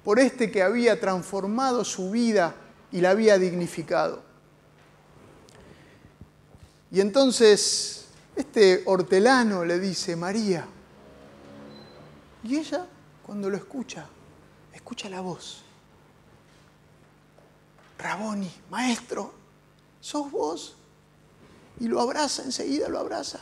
por 0.03 0.19
este 0.19 0.51
que 0.51 0.61
había 0.61 0.99
transformado 0.99 1.83
su 1.83 2.11
vida 2.11 2.53
y 2.91 3.01
la 3.01 3.11
había 3.11 3.39
dignificado. 3.39 4.21
Y 6.91 7.01
entonces 7.01 8.05
este 8.35 8.83
hortelano 8.85 9.65
le 9.65 9.79
dice, 9.79 10.15
María, 10.15 10.65
y 12.43 12.57
ella 12.57 12.85
cuando 13.25 13.49
lo 13.49 13.57
escucha, 13.57 14.07
escucha 14.73 15.09
la 15.09 15.21
voz. 15.21 15.63
Raboni, 17.97 18.51
maestro, 18.71 19.38
sos 20.01 20.31
vos. 20.31 20.75
Y 21.79 21.87
lo 21.87 22.01
abraza, 22.01 22.43
enseguida 22.43 22.89
lo 22.89 22.99
abraza. 22.99 23.39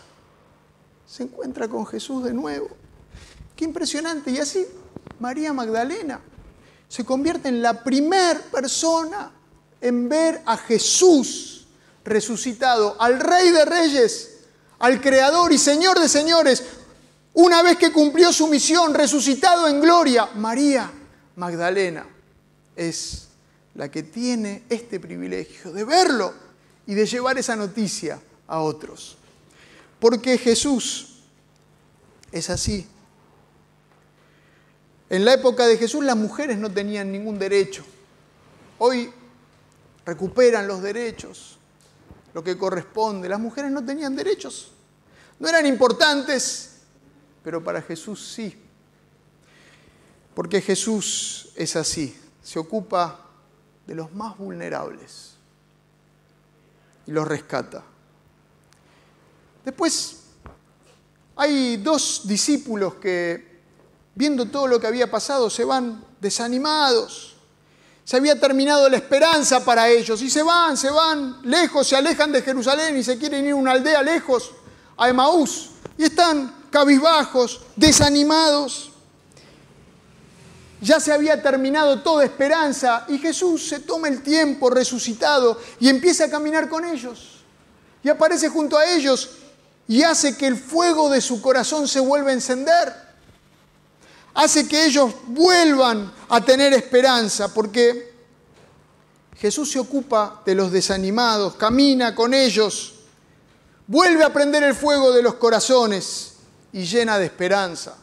Se 1.08 1.24
encuentra 1.24 1.68
con 1.68 1.86
Jesús 1.86 2.24
de 2.24 2.34
nuevo. 2.34 2.70
Qué 3.56 3.66
impresionante. 3.66 4.32
Y 4.32 4.38
así 4.38 4.66
María 5.20 5.54
Magdalena 5.54 6.22
se 6.88 7.04
convierte 7.04 7.50
en 7.50 7.62
la 7.62 7.84
primer 7.84 8.42
persona 8.44 9.32
en 9.82 10.08
ver 10.08 10.42
a 10.46 10.58
Jesús 10.58 11.68
resucitado, 12.04 12.96
al 13.00 13.20
Rey 13.20 13.50
de 13.50 13.66
Reyes, 13.66 14.38
al 14.80 15.02
Creador 15.02 15.52
y 15.52 15.58
Señor 15.58 16.00
de 16.00 16.08
Señores, 16.08 16.64
una 17.34 17.62
vez 17.62 17.78
que 17.78 17.92
cumplió 17.92 18.32
su 18.32 18.48
misión, 18.48 18.94
resucitado 18.94 19.68
en 19.68 19.82
gloria. 19.82 20.30
María 20.36 20.92
Magdalena 21.36 22.08
es 22.76 23.28
la 23.76 23.92
que 23.92 24.04
tiene 24.04 24.64
este 24.70 25.00
privilegio 25.00 25.72
de 25.72 25.84
verlo 25.84 26.47
y 26.88 26.96
de 26.96 27.06
llevar 27.06 27.38
esa 27.38 27.56
noticia 27.56 28.20
a 28.48 28.62
otros. 28.62 29.18
Porque 30.00 30.38
Jesús 30.38 31.20
es 32.32 32.50
así. 32.50 32.88
En 35.10 35.26
la 35.26 35.34
época 35.34 35.68
de 35.68 35.78
Jesús 35.78 36.04
las 36.04 36.16
mujeres 36.16 36.58
no 36.58 36.72
tenían 36.72 37.12
ningún 37.12 37.38
derecho. 37.38 37.84
Hoy 38.80 39.12
recuperan 40.06 40.68
los 40.68 40.82
derechos, 40.82 41.58
lo 42.34 42.44
que 42.44 42.58
corresponde. 42.58 43.28
Las 43.28 43.40
mujeres 43.40 43.70
no 43.72 43.84
tenían 43.84 44.16
derechos. 44.16 44.72
No 45.40 45.50
eran 45.50 45.66
importantes, 45.66 46.78
pero 47.44 47.64
para 47.64 47.82
Jesús 47.82 48.32
sí. 48.34 48.58
Porque 50.34 50.62
Jesús 50.62 51.52
es 51.56 51.76
así, 51.76 52.18
se 52.44 52.60
ocupa 52.60 53.26
de 53.86 53.96
los 53.96 54.14
más 54.14 54.38
vulnerables 54.38 55.37
y 57.08 57.12
los 57.12 57.28
rescata. 57.28 57.84
Después 59.64 60.18
hay 61.36 61.78
dos 61.78 62.22
discípulos 62.26 62.96
que, 62.96 63.62
viendo 64.16 64.46
todo 64.48 64.68
lo 64.68 64.80
que 64.80 64.88
había 64.88 65.10
pasado, 65.10 65.50
se 65.50 65.64
van 65.64 66.04
desanimados. 66.20 67.36
Se 68.04 68.18
había 68.18 68.40
terminado 68.40 68.88
la 68.90 68.98
esperanza 68.98 69.64
para 69.66 69.90
ellos 69.90 70.22
y 70.22 70.30
se 70.30 70.44
van, 70.44 70.78
se 70.78 70.90
van 70.90 71.40
lejos, 71.44 71.88
se 71.88 71.96
alejan 71.96 72.32
de 72.32 72.42
Jerusalén 72.42 72.98
y 72.98 73.04
se 73.04 73.18
quieren 73.18 73.46
ir 73.46 73.52
a 73.52 73.56
una 73.56 73.72
aldea 73.72 74.02
lejos, 74.02 74.52
a 74.96 75.10
Emaús, 75.10 75.72
y 75.98 76.06
están 76.06 76.56
cabizbajos, 76.70 77.62
desanimados 77.76 78.92
ya 80.80 81.00
se 81.00 81.12
había 81.12 81.42
terminado 81.42 82.02
toda 82.02 82.24
esperanza 82.24 83.06
y 83.08 83.18
Jesús 83.18 83.68
se 83.68 83.80
toma 83.80 84.08
el 84.08 84.22
tiempo 84.22 84.70
resucitado 84.70 85.60
y 85.80 85.90
empieza 85.90 86.26
a 86.26 86.30
caminar 86.30 86.70
con 86.70 86.86
ellos. 86.86 87.44
Y 88.04 88.10
aparece 88.10 88.50
junto 88.50 88.78
a 88.78 88.86
ellos 88.86 89.30
y 89.88 90.04
hace 90.04 90.38
que 90.38 90.48
el 90.48 90.56
fuego 90.56 91.10
de 91.10 91.22
su 91.22 91.42
corazón 91.42 91.88
se 91.88 92.00
vuelva 92.00 92.30
a 92.30 92.34
encender. 92.34 92.94
Hace 94.36 94.68
que 94.68 94.86
ellos 94.86 95.14
vuelvan 95.28 96.14
a 96.30 96.42
tener 96.42 96.74
esperanza 96.74 97.52
porque 97.52 98.14
Jesús 99.38 99.72
se 99.72 99.80
ocupa 99.80 100.42
de 100.46 100.54
los 100.54 100.72
desanimados, 100.72 101.56
camina 101.56 102.14
con 102.14 102.36
ellos, 102.36 102.96
vuelve 103.88 104.24
a 104.24 104.34
prender 104.34 104.62
el 104.64 104.76
fuego 104.76 105.12
de 105.12 105.24
los 105.24 105.36
corazones 105.36 106.34
y 106.72 106.84
llena 106.84 107.18
de 107.18 107.26
esperanza. 107.26 107.96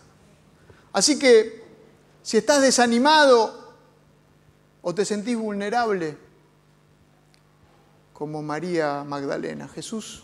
Así 0.92 1.18
que 1.18 1.63
si 2.24 2.38
estás 2.38 2.62
desanimado 2.62 3.74
o 4.80 4.94
te 4.94 5.04
sentís 5.04 5.36
vulnerable, 5.36 6.16
como 8.14 8.42
María 8.42 9.04
Magdalena, 9.04 9.68
Jesús 9.68 10.22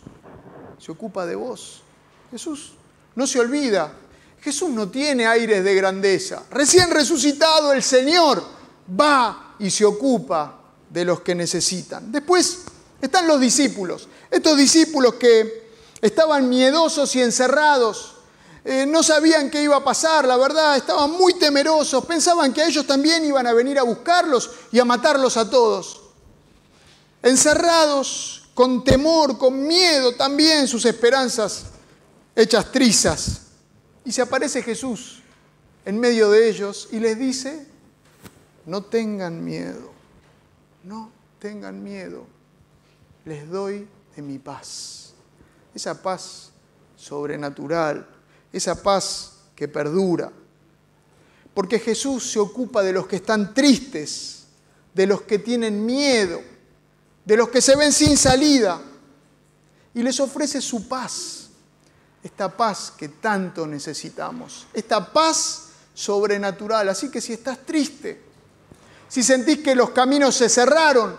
se 0.78 0.90
ocupa 0.90 1.26
de 1.26 1.34
vos. 1.34 1.82
Jesús 2.30 2.72
no 3.14 3.26
se 3.26 3.38
olvida. 3.38 3.92
Jesús 4.40 4.70
no 4.70 4.88
tiene 4.88 5.26
aires 5.26 5.62
de 5.62 5.74
grandeza. 5.74 6.44
Recién 6.50 6.90
resucitado 6.90 7.74
el 7.74 7.82
Señor 7.82 8.42
va 8.98 9.56
y 9.58 9.70
se 9.70 9.84
ocupa 9.84 10.58
de 10.88 11.04
los 11.04 11.20
que 11.20 11.34
necesitan. 11.34 12.10
Después 12.10 12.62
están 12.98 13.26
los 13.26 13.38
discípulos. 13.38 14.08
Estos 14.30 14.56
discípulos 14.56 15.14
que 15.14 15.68
estaban 16.00 16.48
miedosos 16.48 17.14
y 17.14 17.20
encerrados 17.20 18.19
eh, 18.64 18.84
no 18.86 19.02
sabían 19.02 19.50
qué 19.50 19.62
iba 19.62 19.76
a 19.76 19.84
pasar, 19.84 20.26
la 20.26 20.36
verdad, 20.36 20.76
estaban 20.76 21.10
muy 21.12 21.34
temerosos, 21.34 22.04
pensaban 22.04 22.52
que 22.52 22.64
ellos 22.64 22.86
también 22.86 23.24
iban 23.24 23.46
a 23.46 23.52
venir 23.52 23.78
a 23.78 23.82
buscarlos 23.82 24.50
y 24.70 24.78
a 24.78 24.84
matarlos 24.84 25.36
a 25.36 25.48
todos. 25.48 26.00
Encerrados, 27.22 28.48
con 28.54 28.84
temor, 28.84 29.38
con 29.38 29.66
miedo 29.66 30.14
también, 30.14 30.68
sus 30.68 30.84
esperanzas 30.84 31.64
hechas 32.34 32.70
trizas. 32.70 33.42
Y 34.04 34.12
se 34.12 34.22
aparece 34.22 34.62
Jesús 34.62 35.22
en 35.84 35.98
medio 35.98 36.30
de 36.30 36.48
ellos 36.48 36.88
y 36.92 37.00
les 37.00 37.18
dice, 37.18 37.66
no 38.66 38.82
tengan 38.82 39.42
miedo, 39.42 39.90
no 40.84 41.10
tengan 41.38 41.82
miedo, 41.82 42.26
les 43.24 43.48
doy 43.48 43.88
de 44.14 44.22
mi 44.22 44.38
paz. 44.38 45.14
Esa 45.74 46.02
paz 46.02 46.50
sobrenatural 46.96 48.06
esa 48.52 48.82
paz 48.82 49.32
que 49.54 49.68
perdura. 49.68 50.32
Porque 51.54 51.78
Jesús 51.78 52.30
se 52.30 52.38
ocupa 52.38 52.82
de 52.82 52.92
los 52.92 53.06
que 53.06 53.16
están 53.16 53.52
tristes, 53.54 54.44
de 54.94 55.06
los 55.06 55.22
que 55.22 55.38
tienen 55.38 55.84
miedo, 55.84 56.40
de 57.24 57.36
los 57.36 57.48
que 57.48 57.60
se 57.60 57.76
ven 57.76 57.92
sin 57.92 58.16
salida, 58.16 58.80
y 59.94 60.02
les 60.02 60.20
ofrece 60.20 60.60
su 60.60 60.88
paz, 60.88 61.48
esta 62.22 62.56
paz 62.56 62.92
que 62.96 63.08
tanto 63.08 63.66
necesitamos, 63.66 64.66
esta 64.72 65.12
paz 65.12 65.70
sobrenatural. 65.94 66.88
Así 66.88 67.10
que 67.10 67.20
si 67.20 67.32
estás 67.32 67.58
triste, 67.66 68.22
si 69.08 69.22
sentís 69.22 69.58
que 69.58 69.74
los 69.74 69.90
caminos 69.90 70.36
se 70.36 70.48
cerraron, 70.48 71.16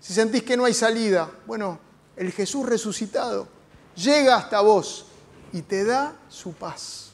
si 0.00 0.12
sentís 0.12 0.42
que 0.42 0.56
no 0.56 0.64
hay 0.64 0.74
salida, 0.74 1.30
bueno, 1.46 1.78
el 2.16 2.32
Jesús 2.32 2.66
resucitado 2.66 3.48
llega 3.94 4.36
hasta 4.36 4.60
vos 4.60 5.06
y 5.52 5.62
te 5.62 5.84
da 5.84 6.14
su 6.28 6.52
paz. 6.52 7.10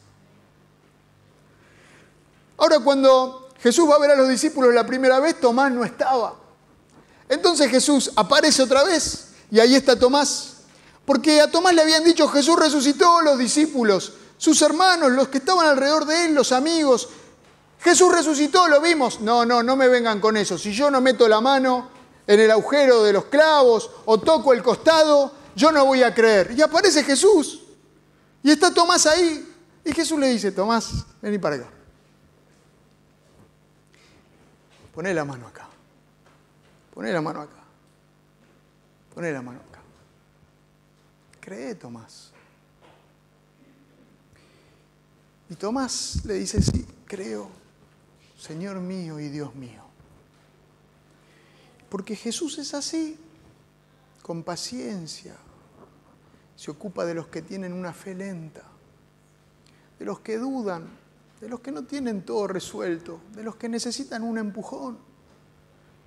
Ahora 2.56 2.80
cuando 2.80 3.48
Jesús 3.60 3.88
va 3.88 3.96
a 3.96 3.98
ver 3.98 4.10
a 4.10 4.16
los 4.16 4.28
discípulos 4.28 4.74
la 4.74 4.86
primera 4.86 5.20
vez, 5.20 5.40
Tomás 5.40 5.70
no 5.72 5.84
estaba. 5.84 6.34
Entonces 7.28 7.70
Jesús 7.70 8.10
aparece 8.16 8.62
otra 8.62 8.84
vez 8.84 9.30
y 9.50 9.60
ahí 9.60 9.74
está 9.74 9.98
Tomás. 9.98 10.54
Porque 11.04 11.40
a 11.40 11.50
Tomás 11.50 11.74
le 11.74 11.82
habían 11.82 12.04
dicho, 12.04 12.28
Jesús 12.28 12.58
resucitó, 12.58 13.22
los 13.22 13.38
discípulos, 13.38 14.12
sus 14.36 14.60
hermanos, 14.62 15.12
los 15.12 15.28
que 15.28 15.38
estaban 15.38 15.66
alrededor 15.66 16.04
de 16.04 16.26
él, 16.26 16.34
los 16.34 16.52
amigos. 16.52 17.08
Jesús 17.80 18.12
resucitó, 18.12 18.68
lo 18.68 18.80
vimos. 18.80 19.20
No, 19.20 19.46
no, 19.46 19.62
no 19.62 19.76
me 19.76 19.88
vengan 19.88 20.20
con 20.20 20.36
eso. 20.36 20.58
Si 20.58 20.72
yo 20.72 20.90
no 20.90 21.00
meto 21.00 21.26
la 21.26 21.40
mano 21.40 21.88
en 22.26 22.40
el 22.40 22.50
agujero 22.50 23.04
de 23.04 23.12
los 23.12 23.24
clavos 23.26 23.90
o 24.04 24.18
toco 24.18 24.52
el 24.52 24.62
costado, 24.62 25.32
yo 25.54 25.72
no 25.72 25.86
voy 25.86 26.02
a 26.02 26.14
creer. 26.14 26.54
Y 26.56 26.62
aparece 26.62 27.02
Jesús. 27.02 27.62
Y 28.42 28.50
está 28.50 28.72
Tomás 28.72 29.06
ahí. 29.06 29.46
Y 29.84 29.92
Jesús 29.92 30.18
le 30.18 30.28
dice, 30.28 30.52
Tomás, 30.52 31.04
vení 31.20 31.38
para 31.38 31.56
acá. 31.56 31.68
Poné 34.94 35.14
la 35.14 35.24
mano 35.24 35.46
acá. 35.46 35.68
Poné 36.92 37.12
la 37.12 37.20
mano 37.20 37.42
acá. 37.42 37.62
Poné 39.14 39.32
la 39.32 39.42
mano 39.42 39.60
acá. 39.60 39.80
Cree, 41.40 41.74
Tomás. 41.74 42.32
Y 45.50 45.54
Tomás 45.54 46.24
le 46.24 46.34
dice, 46.34 46.60
sí, 46.60 46.86
creo, 47.06 47.48
Señor 48.38 48.80
mío 48.80 49.18
y 49.18 49.28
Dios 49.28 49.54
mío. 49.54 49.82
Porque 51.88 52.14
Jesús 52.14 52.58
es 52.58 52.74
así, 52.74 53.18
con 54.22 54.42
paciencia, 54.42 55.36
se 56.58 56.72
ocupa 56.72 57.06
de 57.06 57.14
los 57.14 57.28
que 57.28 57.40
tienen 57.40 57.72
una 57.72 57.92
fe 57.92 58.16
lenta, 58.16 58.64
de 59.96 60.04
los 60.04 60.18
que 60.18 60.38
dudan, 60.38 60.88
de 61.40 61.48
los 61.48 61.60
que 61.60 61.70
no 61.70 61.84
tienen 61.84 62.22
todo 62.22 62.48
resuelto, 62.48 63.20
de 63.32 63.44
los 63.44 63.54
que 63.54 63.68
necesitan 63.68 64.24
un 64.24 64.38
empujón. 64.38 64.98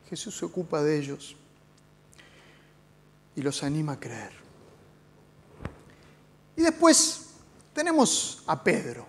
Jesús 0.10 0.38
se 0.38 0.44
ocupa 0.44 0.84
de 0.84 1.00
ellos 1.00 1.38
y 3.34 3.42
los 3.42 3.64
anima 3.64 3.94
a 3.94 4.00
creer. 4.02 4.34
Y 6.58 6.64
después 6.64 7.28
tenemos 7.74 8.44
a 8.46 8.62
Pedro. 8.62 9.08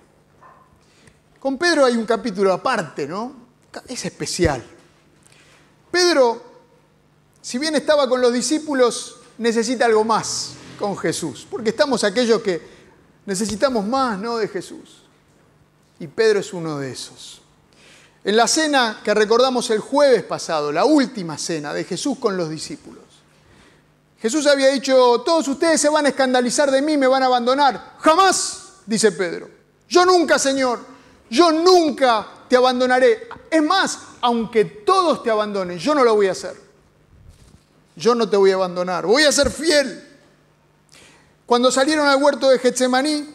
Con 1.41 1.59
Pedro 1.59 1.87
hay 1.87 1.97
un 1.97 2.07
capítulo 2.07 2.53
aparte, 2.53 3.09
¿no? 3.09 3.35
Es 3.89 4.05
especial. 4.05 4.63
Pedro, 5.91 6.41
si 7.41 7.59
bien 7.59 7.75
estaba 7.75 8.09
con 8.09 8.21
los 8.21 8.33
discípulos, 8.33 9.23
necesita 9.39 9.87
algo 9.87 10.05
más 10.05 10.59
con 10.83 10.99
Jesús, 10.99 11.47
porque 11.49 11.71
estamos 11.71 12.03
aquellos 12.03 12.42
que 12.42 12.61
necesitamos 13.25 13.87
más, 13.87 14.18
¿no? 14.18 14.37
De 14.37 14.49
Jesús. 14.49 15.05
Y 16.01 16.09
Pedro 16.09 16.40
es 16.40 16.53
uno 16.53 16.81
de 16.81 16.90
esos. 16.90 17.40
En 18.25 18.35
la 18.35 18.49
cena 18.49 19.01
que 19.05 19.14
recordamos 19.14 19.71
el 19.71 19.79
jueves 19.79 20.25
pasado, 20.25 20.73
la 20.73 20.85
última 20.85 21.38
cena 21.38 21.73
de 21.73 21.85
Jesús 21.85 22.18
con 22.18 22.37
los 22.37 22.51
discípulos, 22.51 23.05
Jesús 24.21 24.45
había 24.49 24.71
dicho, 24.71 25.23
todos 25.25 25.47
ustedes 25.47 25.81
se 25.81 25.88
van 25.88 26.07
a 26.07 26.09
escandalizar 26.09 26.68
de 26.68 26.83
mí, 26.83 26.97
me 26.97 27.07
van 27.07 27.23
a 27.23 27.27
abandonar. 27.27 27.95
Jamás, 28.01 28.73
dice 28.85 29.12
Pedro. 29.12 29.49
Yo 29.88 30.05
nunca, 30.05 30.37
Señor, 30.37 30.81
yo 31.31 31.53
nunca 31.53 32.27
te 32.49 32.57
abandonaré. 32.57 33.29
Es 33.49 33.62
más, 33.62 34.01
aunque 34.21 34.64
todos 34.64 35.23
te 35.23 35.31
abandonen, 35.31 35.79
yo 35.79 35.95
no 35.95 36.03
lo 36.03 36.16
voy 36.16 36.27
a 36.27 36.33
hacer. 36.33 36.57
Yo 37.95 38.16
no 38.16 38.29
te 38.29 38.37
voy 38.37 38.51
a 38.51 38.55
abandonar, 38.55 39.07
voy 39.07 39.23
a 39.23 39.31
ser 39.31 39.49
fiel 39.49 40.09
cuando 41.53 41.71
salieron 41.71 42.07
al 42.07 42.17
huerto 42.17 42.49
de 42.49 42.59
Getsemaní 42.59 43.29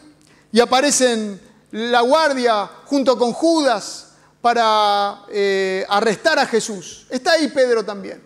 y 0.50 0.58
aparecen 0.58 1.40
la 1.70 2.00
guardia 2.00 2.68
junto 2.86 3.16
con 3.16 3.32
Judas 3.32 4.08
para 4.40 5.22
eh, 5.30 5.86
arrestar 5.88 6.36
a 6.40 6.46
Jesús. 6.46 7.06
Está 7.10 7.34
ahí 7.34 7.46
Pedro 7.46 7.84
también. 7.84 8.20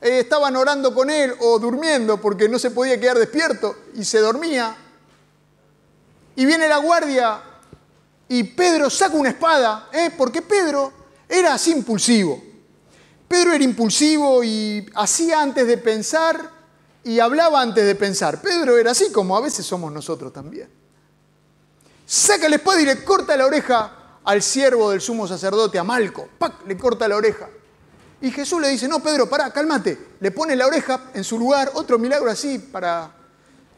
Eh, 0.00 0.20
estaban 0.20 0.54
orando 0.54 0.94
con 0.94 1.10
él 1.10 1.34
o 1.40 1.58
durmiendo 1.58 2.20
porque 2.20 2.48
no 2.48 2.60
se 2.60 2.70
podía 2.70 3.00
quedar 3.00 3.18
despierto 3.18 3.74
y 3.94 4.04
se 4.04 4.20
dormía. 4.20 4.76
Y 6.36 6.46
viene 6.46 6.68
la 6.68 6.76
guardia 6.76 7.40
y 8.28 8.44
Pedro 8.44 8.88
saca 8.88 9.16
una 9.16 9.30
espada, 9.30 9.88
¿eh? 9.92 10.12
porque 10.16 10.42
Pedro 10.42 10.92
era 11.28 11.54
así 11.54 11.72
impulsivo. 11.72 12.40
Pedro 13.26 13.52
era 13.52 13.64
impulsivo 13.64 14.44
y 14.44 14.88
hacía 14.94 15.42
antes 15.42 15.66
de 15.66 15.76
pensar 15.76 16.57
y 17.08 17.20
hablaba 17.20 17.62
antes 17.62 17.86
de 17.86 17.94
pensar. 17.94 18.42
Pedro 18.42 18.76
era 18.76 18.90
así 18.90 19.10
como 19.10 19.34
a 19.34 19.40
veces 19.40 19.64
somos 19.64 19.90
nosotros 19.90 20.30
también. 20.30 20.68
Saca 22.04 22.50
la 22.50 22.56
espada 22.56 22.82
y 22.82 22.84
le 22.84 23.02
corta 23.02 23.34
la 23.34 23.46
oreja 23.46 24.18
al 24.24 24.42
siervo 24.42 24.90
del 24.90 25.00
sumo 25.00 25.26
sacerdote, 25.26 25.78
a 25.78 25.84
Malco. 25.84 26.28
¡Pac! 26.38 26.66
Le 26.66 26.76
corta 26.76 27.08
la 27.08 27.16
oreja. 27.16 27.48
Y 28.20 28.30
Jesús 28.30 28.60
le 28.60 28.68
dice, 28.68 28.86
no, 28.88 29.02
Pedro, 29.02 29.26
pará, 29.26 29.50
cálmate. 29.50 30.16
Le 30.20 30.30
pone 30.32 30.54
la 30.54 30.66
oreja 30.66 31.04
en 31.14 31.24
su 31.24 31.38
lugar, 31.38 31.70
otro 31.76 31.98
milagro 31.98 32.30
así 32.30 32.58
para... 32.58 33.10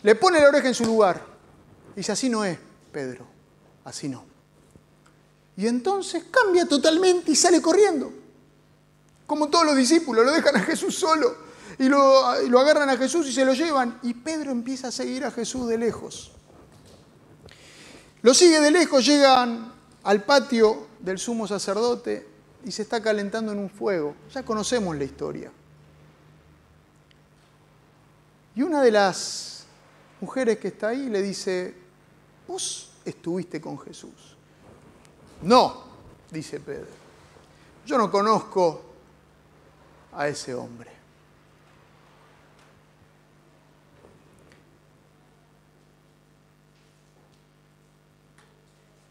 Le 0.03 0.16
pone 0.16 0.40
la 0.40 0.49
oreja 0.49 0.66
en 0.66 0.75
su 0.75 0.85
lugar. 0.85 1.25
Dice, 1.95 2.11
así 2.11 2.29
no 2.29 2.45
es, 2.45 2.59
Pedro, 2.90 3.29
así 3.85 4.09
no. 4.09 4.25
Y 5.57 5.69
entonces 5.69 6.25
cambia 6.33 6.66
totalmente 6.66 7.31
y 7.31 7.37
sale 7.37 7.62
corriendo. 7.62 8.12
Como 9.25 9.49
todos 9.49 9.66
los 9.66 9.77
discípulos, 9.77 10.27
lo 10.27 10.33
dejan 10.33 10.57
a 10.57 10.61
Jesús 10.62 10.99
solo 10.99 11.49
y 11.81 11.88
lo, 11.88 12.27
agarran 12.59 12.90
a 12.90 12.99
Jesús 12.99 13.27
y 13.27 13.33
se 13.33 13.43
lo 13.43 13.55
llevan. 13.55 13.99
Y 14.03 14.12
Pedro 14.12 14.51
empieza 14.51 14.88
a 14.88 14.93
seguir 14.93 15.25
a 15.25 15.31
Jesús 15.31 15.66
de 15.66 15.79
lejos. 15.79 16.31
Lo 18.21 18.35
sigue 18.35 18.61
de 18.61 18.71
lejos, 18.71 19.07
llegan 19.07 19.73
al 20.03 20.23
patio 20.25 20.88
del 20.99 21.19
sumo 21.19 21.49
sacerdote 21.49 22.29
y 22.66 22.71
se 22.71 22.83
está 22.83 23.03
calentando 23.03 23.53
en 23.53 23.59
un 23.61 23.71
fuego. 23.71 24.14
Ya 24.31 24.43
conocemos 24.43 24.95
la 24.95 25.05
historia. 25.05 25.51
Y 28.55 28.61
una 28.61 28.83
de 28.83 28.90
las 28.90 29.64
mujeres 30.21 30.59
que 30.59 30.69
está 30.69 30.88
ahí 30.88 31.09
le 31.09 31.23
dice, 31.23 31.75
vos 32.47 32.90
estuviste 33.07 33.59
con 33.59 33.79
Jesús. 33.79 34.37
No, 35.40 35.85
dice 36.31 36.61
Pedro, 36.61 36.88
yo 37.87 37.97
no 37.97 38.11
conozco 38.11 38.83
a 40.12 40.29
ese 40.29 40.55
hombre. 40.55 40.99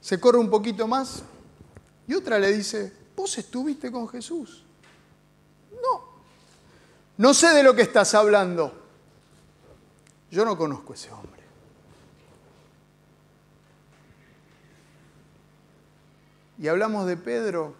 Se 0.10 0.19
corre 0.19 0.39
un 0.39 0.50
poquito 0.50 0.88
más 0.88 1.22
y 2.08 2.15
otra 2.15 2.39
le 2.39 2.52
dice, 2.52 2.91
vos 3.15 3.38
estuviste 3.38 3.91
con 3.91 4.08
Jesús. 4.08 4.63
No, 5.72 6.02
no 7.17 7.32
sé 7.36 7.50
de 7.50 7.62
lo 7.62 7.76
que 7.76 7.84
estás 7.84 8.15
hablando. 8.15 8.74
Yo 10.32 10.45
no 10.45 10.58
conozco 10.58 10.93
a 10.93 10.95
ese 10.95 11.12
hombre. 11.12 11.43
Y 16.58 16.67
hablamos 16.67 17.06
de 17.06 17.15
Pedro, 17.15 17.76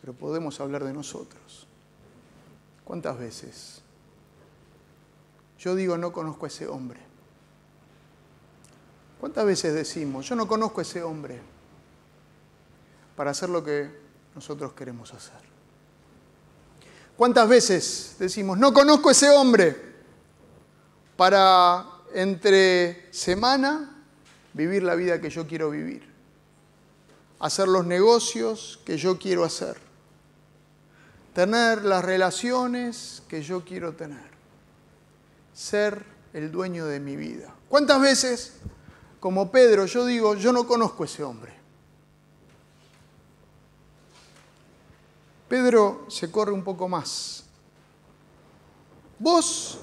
pero 0.00 0.12
podemos 0.12 0.60
hablar 0.60 0.84
de 0.84 0.92
nosotros. 0.92 1.66
¿Cuántas 2.84 3.18
veces? 3.18 3.82
Yo 5.58 5.74
digo, 5.74 5.98
no 5.98 6.12
conozco 6.12 6.44
a 6.44 6.48
ese 6.48 6.68
hombre. 6.68 7.03
¿Cuántas 9.24 9.46
veces 9.46 9.72
decimos, 9.72 10.28
yo 10.28 10.36
no 10.36 10.46
conozco 10.46 10.80
a 10.80 10.82
ese 10.82 11.02
hombre 11.02 11.40
para 13.16 13.30
hacer 13.30 13.48
lo 13.48 13.64
que 13.64 13.90
nosotros 14.34 14.74
queremos 14.74 15.14
hacer? 15.14 15.40
¿Cuántas 17.16 17.48
veces 17.48 18.16
decimos, 18.18 18.58
no 18.58 18.74
conozco 18.74 19.08
a 19.08 19.12
ese 19.12 19.30
hombre 19.30 19.94
para 21.16 21.86
entre 22.12 23.10
semana 23.14 24.04
vivir 24.52 24.82
la 24.82 24.94
vida 24.94 25.18
que 25.22 25.30
yo 25.30 25.46
quiero 25.46 25.70
vivir? 25.70 26.06
Hacer 27.40 27.66
los 27.66 27.86
negocios 27.86 28.78
que 28.84 28.98
yo 28.98 29.18
quiero 29.18 29.44
hacer. 29.44 29.78
Tener 31.32 31.82
las 31.82 32.04
relaciones 32.04 33.22
que 33.26 33.40
yo 33.40 33.64
quiero 33.64 33.94
tener. 33.94 34.28
Ser 35.54 36.04
el 36.34 36.52
dueño 36.52 36.84
de 36.84 37.00
mi 37.00 37.16
vida. 37.16 37.54
¿Cuántas 37.70 38.02
veces 38.02 38.60
como 39.24 39.50
Pedro, 39.50 39.86
yo 39.86 40.04
digo, 40.04 40.34
yo 40.34 40.52
no 40.52 40.66
conozco 40.66 41.02
a 41.02 41.06
ese 41.06 41.22
hombre. 41.24 41.50
Pedro 45.48 46.04
se 46.10 46.30
corre 46.30 46.52
un 46.52 46.62
poco 46.62 46.86
más. 46.90 47.42
Vos 49.18 49.78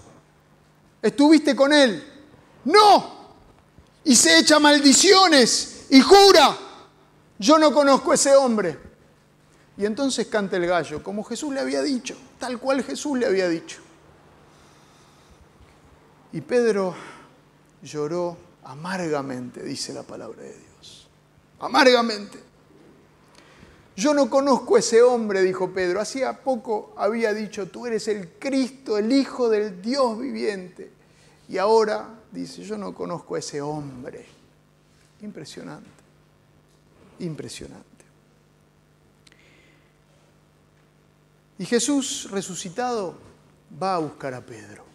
estuviste 1.01 1.55
con 1.55 1.73
él. 1.73 2.07
No. 2.65 3.31
Y 4.03 4.15
se 4.15 4.37
echa 4.37 4.59
maldiciones 4.59 5.87
y 5.89 6.01
jura, 6.01 6.55
yo 7.39 7.57
no 7.57 7.73
conozco 7.73 8.11
a 8.11 8.13
ese 8.13 8.35
hombre. 8.35 8.77
Y 9.75 9.87
entonces 9.87 10.27
canta 10.27 10.57
el 10.57 10.67
gallo, 10.67 11.01
como 11.01 11.23
Jesús 11.23 11.51
le 11.51 11.61
había 11.61 11.81
dicho, 11.81 12.15
tal 12.37 12.59
cual 12.59 12.83
Jesús 12.83 13.17
le 13.17 13.25
había 13.25 13.49
dicho. 13.49 13.79
Y 16.31 16.41
Pedro 16.41 16.93
lloró 17.81 18.50
amargamente, 18.71 19.63
dice 19.63 19.93
la 19.93 20.03
palabra 20.03 20.41
de 20.41 20.57
Dios. 20.57 21.07
Amargamente. 21.59 22.39
Yo 23.95 24.13
no 24.13 24.29
conozco 24.29 24.77
a 24.77 24.79
ese 24.79 25.01
hombre, 25.01 25.41
dijo 25.43 25.71
Pedro. 25.73 25.99
Hacía 25.99 26.41
poco 26.41 26.93
había 26.97 27.33
dicho, 27.33 27.67
tú 27.67 27.85
eres 27.85 28.07
el 28.07 28.29
Cristo, 28.39 28.97
el 28.97 29.11
Hijo 29.11 29.49
del 29.49 29.81
Dios 29.81 30.17
viviente. 30.17 30.91
Y 31.49 31.57
ahora 31.57 32.09
dice, 32.31 32.63
yo 32.63 32.77
no 32.77 32.95
conozco 32.95 33.35
a 33.35 33.39
ese 33.39 33.61
hombre. 33.61 34.25
Impresionante, 35.21 35.89
impresionante. 37.19 38.05
Y 41.59 41.65
Jesús 41.65 42.29
resucitado 42.31 43.15
va 43.81 43.95
a 43.95 43.99
buscar 43.99 44.33
a 44.33 44.41
Pedro. 44.41 44.90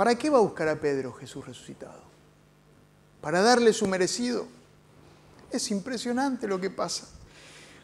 ¿Para 0.00 0.14
qué 0.14 0.30
va 0.30 0.38
a 0.38 0.40
buscar 0.40 0.66
a 0.66 0.80
Pedro 0.80 1.12
Jesús 1.12 1.46
resucitado? 1.46 2.00
Para 3.20 3.42
darle 3.42 3.74
su 3.74 3.86
merecido. 3.86 4.46
Es 5.50 5.70
impresionante 5.70 6.48
lo 6.48 6.58
que 6.58 6.70
pasa. 6.70 7.06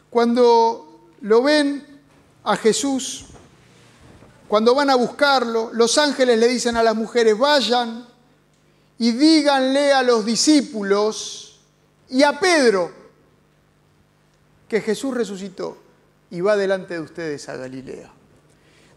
Cuando 0.09 1.11
lo 1.21 1.43
ven 1.43 1.85
a 2.43 2.57
Jesús, 2.57 3.27
cuando 4.47 4.73
van 4.73 4.89
a 4.89 4.95
buscarlo, 4.95 5.69
los 5.73 5.95
ángeles 5.99 6.39
le 6.39 6.47
dicen 6.47 6.75
a 6.75 6.81
las 6.81 6.95
mujeres, 6.95 7.37
vayan 7.37 8.07
y 8.97 9.11
díganle 9.11 9.93
a 9.93 10.01
los 10.01 10.25
discípulos 10.25 11.59
y 12.09 12.23
a 12.23 12.39
Pedro 12.39 12.91
que 14.67 14.81
Jesús 14.81 15.13
resucitó 15.13 15.77
y 16.31 16.41
va 16.41 16.57
delante 16.57 16.95
de 16.95 17.01
ustedes 17.01 17.47
a 17.47 17.57
Galilea. 17.57 18.16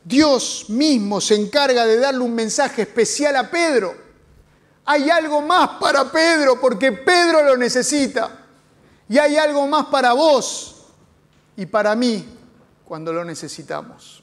Dios 0.05 0.67
mismo 0.69 1.21
se 1.21 1.35
encarga 1.35 1.85
de 1.85 1.99
darle 1.99 2.21
un 2.21 2.35
mensaje 2.35 2.83
especial 2.83 3.37
a 3.37 3.51
Pedro. 3.51 3.95
Hay 4.85 5.11
algo 5.11 5.43
más 5.43 5.81
para 5.81 6.11
Pedro 6.11 6.61
porque 6.61 6.93
Pedro 6.93 7.43
lo 7.43 7.57
necesita. 7.57 8.47
Y 9.09 9.19
hay 9.19 9.37
algo 9.37 9.67
más 9.67 9.87
para 9.87 10.13
vos 10.13 10.87
y 11.57 11.67
para 11.67 11.95
mí 11.95 12.25
cuando 12.85 13.13
lo 13.13 13.25
necesitamos. 13.25 14.23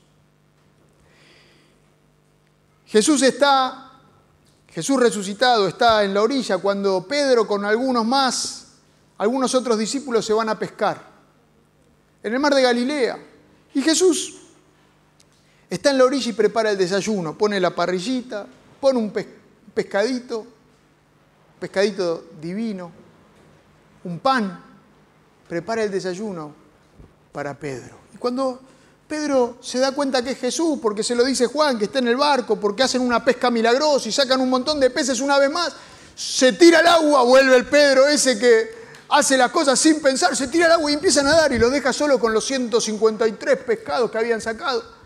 Jesús 2.85 3.21
está, 3.21 3.91
Jesús 4.69 4.97
resucitado 4.97 5.67
está 5.67 6.03
en 6.03 6.13
la 6.13 6.21
orilla 6.21 6.57
cuando 6.57 7.05
Pedro 7.05 7.45
con 7.45 7.65
algunos 7.65 8.05
más, 8.05 8.67
algunos 9.17 9.53
otros 9.53 9.77
discípulos 9.77 10.25
se 10.25 10.33
van 10.33 10.47
a 10.47 10.57
pescar 10.57 11.01
en 12.23 12.33
el 12.33 12.39
mar 12.39 12.55
de 12.55 12.61
Galilea. 12.61 13.19
Y 13.73 13.81
Jesús 13.81 14.36
Está 15.69 15.91
en 15.91 15.97
la 15.97 16.05
orilla 16.05 16.29
y 16.29 16.33
prepara 16.33 16.71
el 16.71 16.77
desayuno, 16.77 17.37
pone 17.37 17.59
la 17.59 17.75
parrillita, 17.75 18.47
pone 18.79 18.99
un 18.99 19.13
pescadito, 19.73 20.47
pescadito 21.59 22.25
divino, 22.39 22.91
un 24.05 24.19
pan, 24.19 24.63
prepara 25.47 25.83
el 25.83 25.91
desayuno 25.91 26.53
para 27.33 27.53
Pedro. 27.53 27.97
Y 28.13 28.17
cuando 28.17 28.61
Pedro 29.07 29.57
se 29.61 29.79
da 29.79 29.91
cuenta 29.91 30.21
que 30.21 30.31
es 30.31 30.39
Jesús, 30.39 30.79
porque 30.81 31.03
se 31.03 31.15
lo 31.15 31.25
dice 31.25 31.47
Juan, 31.47 31.77
que 31.77 31.85
está 31.85 31.99
en 31.99 32.07
el 32.07 32.15
barco, 32.15 32.57
porque 32.57 32.83
hacen 32.83 33.01
una 33.01 33.23
pesca 33.23 33.51
milagrosa 33.51 34.07
y 34.07 34.11
sacan 34.11 34.39
un 34.39 34.49
montón 34.49 34.79
de 34.79 34.89
peces 34.89 35.19
una 35.19 35.37
vez 35.37 35.51
más, 35.51 35.73
se 36.15 36.53
tira 36.53 36.79
al 36.79 36.87
agua, 36.87 37.23
vuelve 37.23 37.55
el 37.55 37.65
Pedro 37.65 38.07
ese 38.07 38.39
que 38.39 38.75
hace 39.09 39.37
las 39.37 39.51
cosas 39.51 39.77
sin 39.77 40.01
pensar, 40.01 40.35
se 40.35 40.47
tira 40.47 40.65
al 40.65 40.71
agua 40.73 40.91
y 40.91 40.93
empieza 40.93 41.19
a 41.19 41.23
nadar 41.23 41.51
y 41.51 41.59
lo 41.59 41.69
deja 41.69 41.91
solo 41.91 42.19
con 42.19 42.33
los 42.33 42.45
153 42.45 43.57
pescados 43.59 44.09
que 44.09 44.17
habían 44.17 44.41
sacado. 44.41 44.96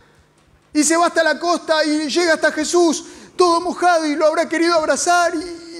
Y 0.73 0.83
se 0.83 0.95
va 0.95 1.07
hasta 1.07 1.23
la 1.23 1.37
costa 1.39 1.83
y 1.83 2.09
llega 2.09 2.33
hasta 2.33 2.51
Jesús, 2.51 3.05
todo 3.35 3.59
mojado 3.61 4.05
y 4.05 4.15
lo 4.15 4.25
habrá 4.25 4.47
querido 4.47 4.75
abrazar. 4.75 5.33
Y... 5.35 5.71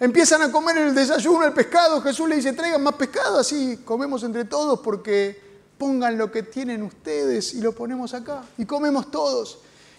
Empiezan 0.00 0.40
a 0.40 0.50
comer 0.50 0.78
en 0.78 0.88
el 0.88 0.94
desayuno 0.94 1.44
el 1.44 1.52
pescado. 1.52 2.00
Jesús 2.00 2.26
le 2.26 2.36
dice, 2.36 2.54
traigan 2.54 2.82
más 2.82 2.94
pescado, 2.94 3.38
así 3.38 3.80
comemos 3.84 4.22
entre 4.22 4.46
todos 4.46 4.80
porque 4.80 5.38
pongan 5.76 6.16
lo 6.16 6.32
que 6.32 6.42
tienen 6.42 6.82
ustedes 6.82 7.52
y 7.52 7.60
lo 7.60 7.74
ponemos 7.74 8.14
acá. 8.14 8.42
Y 8.56 8.64
comemos 8.64 9.10
todos. 9.10 9.58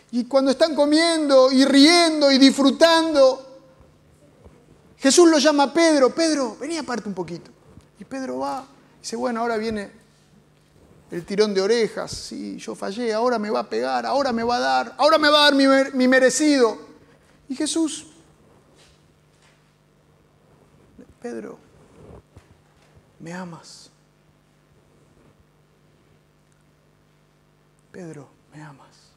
Y 0.10 0.26
cuando 0.26 0.52
están 0.52 0.74
comiendo 0.74 1.52
y 1.52 1.66
riendo 1.66 2.32
y 2.32 2.40
disfrutando, 2.40 3.48
Jesús 4.98 5.30
lo 5.30 5.38
llama 5.38 5.64
a 5.64 5.74
Pedro, 5.74 6.14
Pedro, 6.14 6.58
vení 6.60 6.80
aparte 6.80 7.08
un 7.08 7.16
poquito. 7.16 7.52
Y 8.00 8.04
Pedro 8.04 8.40
va, 8.40 8.66
y 8.98 9.02
dice, 9.02 9.16
bueno, 9.16 9.42
ahora 9.42 9.58
viene 9.58 10.01
el 11.12 11.26
tirón 11.26 11.54
de 11.54 11.62
orejas, 11.62 12.12
sí, 12.12 12.58
yo 12.58 12.74
fallé, 12.74 13.14
ahora 13.14 13.38
me 13.38 13.50
va 13.50 13.60
a 13.60 13.70
pegar, 13.70 14.06
ahora 14.06 14.32
me 14.32 14.44
va 14.44 14.56
a 14.56 14.60
dar, 14.60 14.96
ahora 14.98 15.18
me 15.18 15.30
va 15.30 15.42
a 15.42 15.52
dar 15.52 15.56
mi, 15.56 15.66
mi 15.94 16.08
merecido. 16.08 16.90
Y 17.50 17.56
Jesús 17.56 18.08
Pedro, 21.22 21.60
¿me 23.20 23.32
amas? 23.32 23.92
Pedro, 27.92 28.28
¿me 28.52 28.64
amas? 28.64 29.12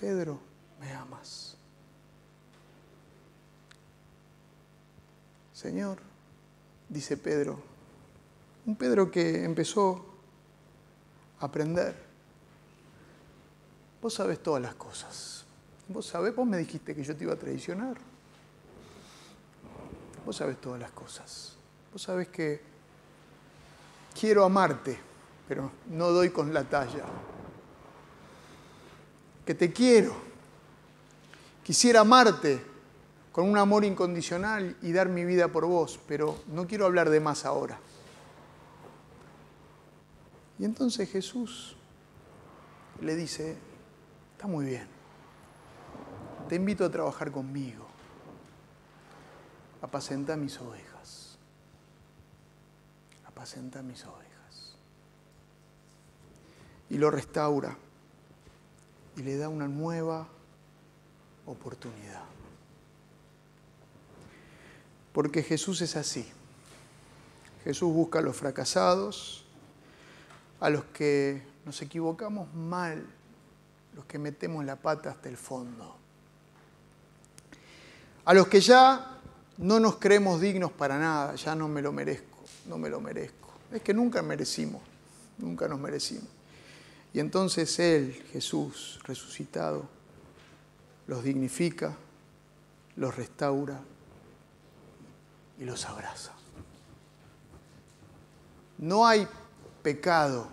Pedro, 0.00 0.40
¿me 0.80 0.90
amas? 0.92 1.56
Señor, 5.52 5.98
dice 6.88 7.18
Pedro, 7.18 7.58
un 8.66 8.74
Pedro 8.74 9.10
que 9.10 9.44
empezó 9.44 10.04
a 11.40 11.46
aprender. 11.46 11.94
Vos 14.02 14.14
sabés 14.14 14.42
todas 14.42 14.60
las 14.60 14.74
cosas. 14.74 15.44
Vos 15.88 16.06
sabés, 16.06 16.34
vos 16.34 16.46
me 16.46 16.58
dijiste 16.58 16.94
que 16.94 17.02
yo 17.02 17.16
te 17.16 17.24
iba 17.24 17.34
a 17.34 17.36
traicionar. 17.36 17.96
Vos 20.24 20.36
sabes 20.36 20.60
todas 20.60 20.80
las 20.80 20.90
cosas. 20.90 21.56
Vos 21.92 22.02
sabes 22.02 22.28
que 22.28 22.60
quiero 24.18 24.44
amarte, 24.44 24.98
pero 25.46 25.70
no 25.90 26.10
doy 26.10 26.30
con 26.30 26.52
la 26.52 26.64
talla. 26.64 27.04
Que 29.44 29.54
te 29.54 29.72
quiero. 29.72 30.12
Quisiera 31.62 32.00
amarte 32.00 32.60
con 33.30 33.48
un 33.48 33.56
amor 33.56 33.84
incondicional 33.84 34.76
y 34.82 34.92
dar 34.92 35.08
mi 35.08 35.24
vida 35.24 35.48
por 35.48 35.66
vos, 35.66 36.00
pero 36.08 36.40
no 36.48 36.66
quiero 36.66 36.86
hablar 36.86 37.10
de 37.10 37.20
más 37.20 37.44
ahora. 37.44 37.78
Y 40.58 40.64
entonces 40.64 41.10
Jesús 41.10 41.76
le 43.00 43.14
dice, 43.14 43.56
está 44.32 44.46
muy 44.46 44.64
bien, 44.64 44.86
te 46.48 46.56
invito 46.56 46.84
a 46.84 46.90
trabajar 46.90 47.30
conmigo 47.30 47.86
apacenta 49.86 50.36
mis 50.36 50.60
ovejas, 50.60 51.38
apacenta 53.24 53.82
mis 53.82 54.04
ovejas. 54.04 54.76
Y 56.90 56.98
lo 56.98 57.10
restaura 57.10 57.76
y 59.16 59.22
le 59.22 59.36
da 59.36 59.48
una 59.48 59.68
nueva 59.68 60.26
oportunidad. 61.46 62.24
Porque 65.12 65.42
Jesús 65.44 65.80
es 65.80 65.96
así. 65.96 66.28
Jesús 67.64 67.92
busca 67.92 68.18
a 68.18 68.22
los 68.22 68.36
fracasados, 68.36 69.45
a 70.60 70.70
los 70.70 70.84
que 70.84 71.42
nos 71.64 71.80
equivocamos 71.82 72.52
mal, 72.54 73.04
los 73.94 74.04
que 74.06 74.18
metemos 74.18 74.64
la 74.64 74.76
pata 74.76 75.10
hasta 75.10 75.28
el 75.28 75.36
fondo, 75.36 75.96
a 78.24 78.34
los 78.34 78.48
que 78.48 78.60
ya 78.60 79.18
no 79.58 79.80
nos 79.80 79.96
creemos 79.96 80.40
dignos 80.40 80.72
para 80.72 80.98
nada, 80.98 81.34
ya 81.34 81.54
no 81.54 81.68
me 81.68 81.80
lo 81.82 81.92
merezco, 81.92 82.38
no 82.66 82.78
me 82.78 82.88
lo 82.88 83.00
merezco. 83.00 83.52
Es 83.72 83.82
que 83.82 83.94
nunca 83.94 84.22
merecimos, 84.22 84.82
nunca 85.38 85.68
nos 85.68 85.78
merecimos. 85.78 86.28
Y 87.12 87.20
entonces 87.20 87.78
Él, 87.78 88.12
Jesús, 88.32 89.00
resucitado, 89.04 89.88
los 91.06 91.22
dignifica, 91.22 91.96
los 92.96 93.16
restaura 93.16 93.80
y 95.58 95.64
los 95.64 95.84
abraza. 95.86 96.32
No 98.78 99.06
hay 99.06 99.26
pecado, 99.86 100.48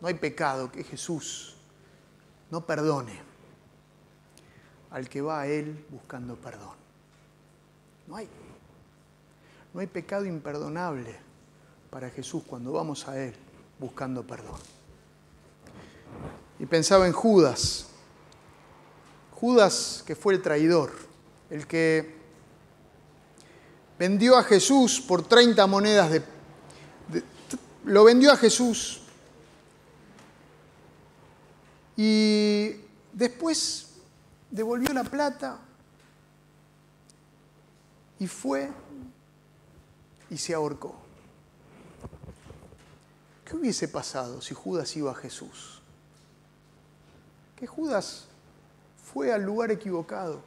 no 0.00 0.08
hay 0.08 0.14
pecado 0.14 0.72
que 0.72 0.82
Jesús 0.82 1.56
no 2.50 2.64
perdone 2.64 3.12
al 4.90 5.10
que 5.10 5.20
va 5.20 5.42
a 5.42 5.46
Él 5.46 5.84
buscando 5.90 6.36
perdón. 6.36 6.74
No 8.06 8.16
hay. 8.16 8.26
No 9.74 9.80
hay 9.80 9.86
pecado 9.86 10.24
imperdonable 10.24 11.18
para 11.90 12.08
Jesús 12.08 12.44
cuando 12.46 12.72
vamos 12.72 13.06
a 13.08 13.22
Él 13.22 13.34
buscando 13.78 14.26
perdón. 14.26 14.58
Y 16.58 16.64
pensaba 16.64 17.06
en 17.06 17.12
Judas. 17.12 17.88
Judas 19.32 20.02
que 20.06 20.16
fue 20.16 20.32
el 20.32 20.40
traidor, 20.40 20.92
el 21.50 21.66
que 21.66 22.16
vendió 23.98 24.38
a 24.38 24.44
Jesús 24.44 24.98
por 24.98 25.28
30 25.28 25.66
monedas 25.66 26.10
de, 26.10 26.35
lo 27.86 28.02
vendió 28.02 28.32
a 28.32 28.36
Jesús 28.36 29.00
y 31.96 32.72
después 33.12 33.90
devolvió 34.50 34.92
la 34.92 35.04
plata 35.04 35.58
y 38.18 38.26
fue 38.26 38.70
y 40.28 40.36
se 40.36 40.52
ahorcó. 40.52 40.96
¿Qué 43.44 43.54
hubiese 43.54 43.86
pasado 43.86 44.42
si 44.42 44.52
Judas 44.52 44.96
iba 44.96 45.12
a 45.12 45.14
Jesús? 45.14 45.80
Que 47.54 47.68
Judas 47.68 48.24
fue 49.12 49.32
al 49.32 49.44
lugar 49.44 49.70
equivocado. 49.70 50.42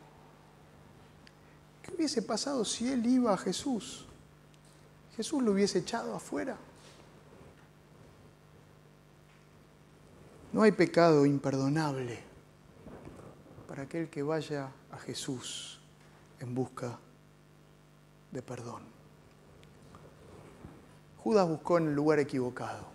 ¿Qué 1.84 1.96
hubiese 1.96 2.22
pasado 2.22 2.66
si 2.66 2.92
él 2.92 3.06
iba 3.06 3.34
a 3.34 3.38
Jesús? 3.38 4.06
Jesús 5.16 5.42
lo 5.42 5.54
hubiese 5.54 5.80
echado 5.80 6.14
afuera. 6.14 6.58
No 10.52 10.64
hay 10.64 10.72
pecado 10.72 11.26
imperdonable 11.26 12.20
para 13.68 13.84
aquel 13.84 14.10
que 14.10 14.24
vaya 14.24 14.72
a 14.92 14.98
Jesús 14.98 15.80
en 16.40 16.56
busca 16.56 16.98
de 18.32 18.42
perdón. 18.42 18.82
Judas 21.18 21.48
buscó 21.48 21.78
en 21.78 21.88
el 21.88 21.94
lugar 21.94 22.20
equivocado. 22.20 22.88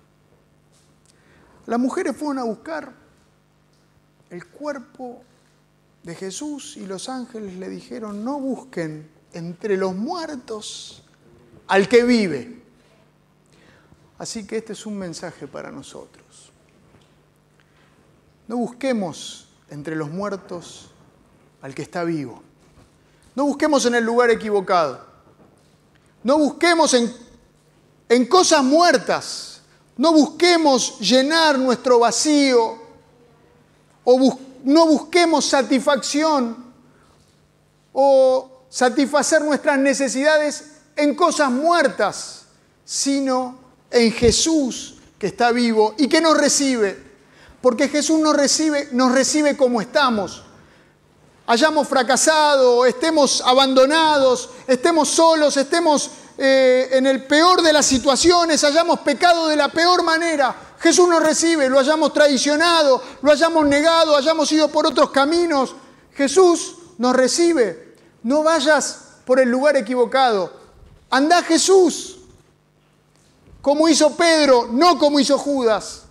Las 1.67 1.79
mujeres 1.79 2.17
fueron 2.17 2.39
a 2.39 2.45
buscar 2.45 2.93
el 4.31 4.47
cuerpo 4.49 5.23
de 6.03 6.15
Jesús 6.15 6.77
y 6.77 6.87
los 6.87 7.09
ángeles 7.09 7.55
le 7.55 7.69
dijeron, 7.69 8.25
no 8.25 8.41
busquen 8.41 9.09
entre 9.33 9.77
los 9.77 9.95
muertos 9.95 11.05
al 11.69 11.89
que 11.89 12.03
vive. 12.05 12.63
Así 14.19 14.47
que 14.47 14.59
este 14.59 14.73
es 14.73 14.87
un 14.87 14.99
mensaje 14.99 15.47
para 15.47 15.71
nosotros. 15.71 16.44
No 18.47 18.57
busquemos 18.57 19.49
entre 19.71 19.97
los 19.97 20.11
muertos 20.11 20.91
al 21.63 21.75
que 21.75 21.83
está 21.83 22.05
vivo. 22.05 22.43
No 23.35 23.45
busquemos 23.47 23.85
en 23.87 23.95
el 23.95 24.05
lugar 24.05 24.31
equivocado. 24.31 25.01
No 26.23 26.39
busquemos 26.39 26.95
en, 28.09 28.27
cosas 28.27 28.63
muertas. 28.63 29.61
No 29.97 30.13
busquemos 30.13 30.99
llenar 31.01 31.59
nuestro 31.59 31.99
vacío 31.99 32.79
o 34.05 34.39
no 34.65 34.87
busquemos 34.87 35.45
satisfacción 35.45 36.65
o 37.93 38.65
satisfacer 38.69 39.43
nuestras 39.43 39.79
necesidades 39.79 40.73
en 40.97 41.15
cosas 41.15 41.51
muertas, 41.51 42.47
sino 42.85 43.57
en 43.91 44.13
Jesús 44.13 44.97
que 45.19 45.29
está 45.29 45.53
vivo 45.53 45.95
y 45.97 46.09
que 46.09 46.21
nos 46.21 46.37
recibe. 46.37 47.14
Porque 47.65 47.89
Jesús 47.89 48.21
nos 48.21 48.37
recibe, 48.37 48.91
nos 48.93 49.11
recibe 49.11 49.57
como 49.57 49.81
estamos. 49.81 50.43
Hayamos 51.47 51.89
fracasado, 51.89 52.85
estemos 52.85 53.41
abandonados, 53.41 54.51
estemos 54.67 55.09
solos, 55.09 55.57
estemos 55.57 56.11
eh, 56.37 56.91
en 56.93 57.07
el 57.07 57.25
peor 57.25 57.63
de 57.63 57.73
las 57.73 57.87
situaciones, 57.87 58.63
hayamos 58.65 59.01
pecado 59.01 59.49
de 59.49 59.57
la 59.57 59.71
peor 59.71 60.03
manera, 60.03 60.55
Jesús 60.79 61.09
nos 61.09 61.23
recibe, 61.23 61.71
lo 61.71 61.79
hayamos 61.79 62.13
traicionado, 62.13 63.03
lo 63.23 63.33
hayamos 63.33 63.65
negado, 63.65 64.15
hayamos 64.15 64.53
ido 64.53 64.69
por 64.69 64.87
otros 64.87 65.09
caminos, 65.09 65.75
Jesús 66.13 66.75
nos 66.99 67.17
recibe. 67.17 67.95
No 68.25 68.43
vayas 68.43 68.99
por 69.25 69.41
el 69.41 69.49
lugar 69.49 69.75
equivocado, 69.79 70.53
anda 71.09 71.43
Jesús, 71.43 72.19
como 73.63 73.89
hizo 73.89 74.15
Pedro, 74.15 74.69
no 74.71 74.99
como 74.99 75.19
hizo 75.19 75.39
Judas. 75.39 76.04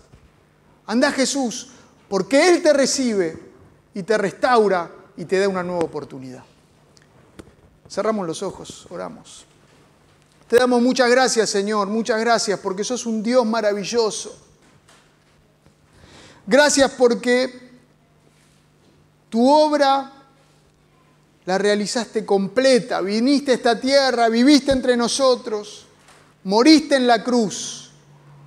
Anda 0.86 1.10
Jesús, 1.12 1.68
porque 2.08 2.48
Él 2.48 2.62
te 2.62 2.72
recibe 2.72 3.38
y 3.94 4.02
te 4.02 4.18
restaura 4.18 4.90
y 5.16 5.24
te 5.24 5.38
da 5.38 5.48
una 5.48 5.62
nueva 5.62 5.84
oportunidad. 5.84 6.44
Cerramos 7.88 8.26
los 8.26 8.42
ojos, 8.42 8.86
oramos. 8.90 9.46
Te 10.48 10.56
damos 10.56 10.82
muchas 10.82 11.10
gracias, 11.10 11.48
Señor, 11.48 11.88
muchas 11.88 12.20
gracias 12.20 12.58
porque 12.60 12.84
sos 12.84 13.06
un 13.06 13.22
Dios 13.22 13.46
maravilloso. 13.46 14.36
Gracias 16.46 16.90
porque 16.92 17.70
tu 19.30 19.50
obra 19.50 20.12
la 21.46 21.58
realizaste 21.58 22.24
completa, 22.24 23.00
viniste 23.00 23.52
a 23.52 23.54
esta 23.54 23.80
tierra, 23.80 24.28
viviste 24.28 24.72
entre 24.72 24.96
nosotros, 24.96 25.86
moriste 26.44 26.96
en 26.96 27.06
la 27.06 27.22
cruz 27.22 27.83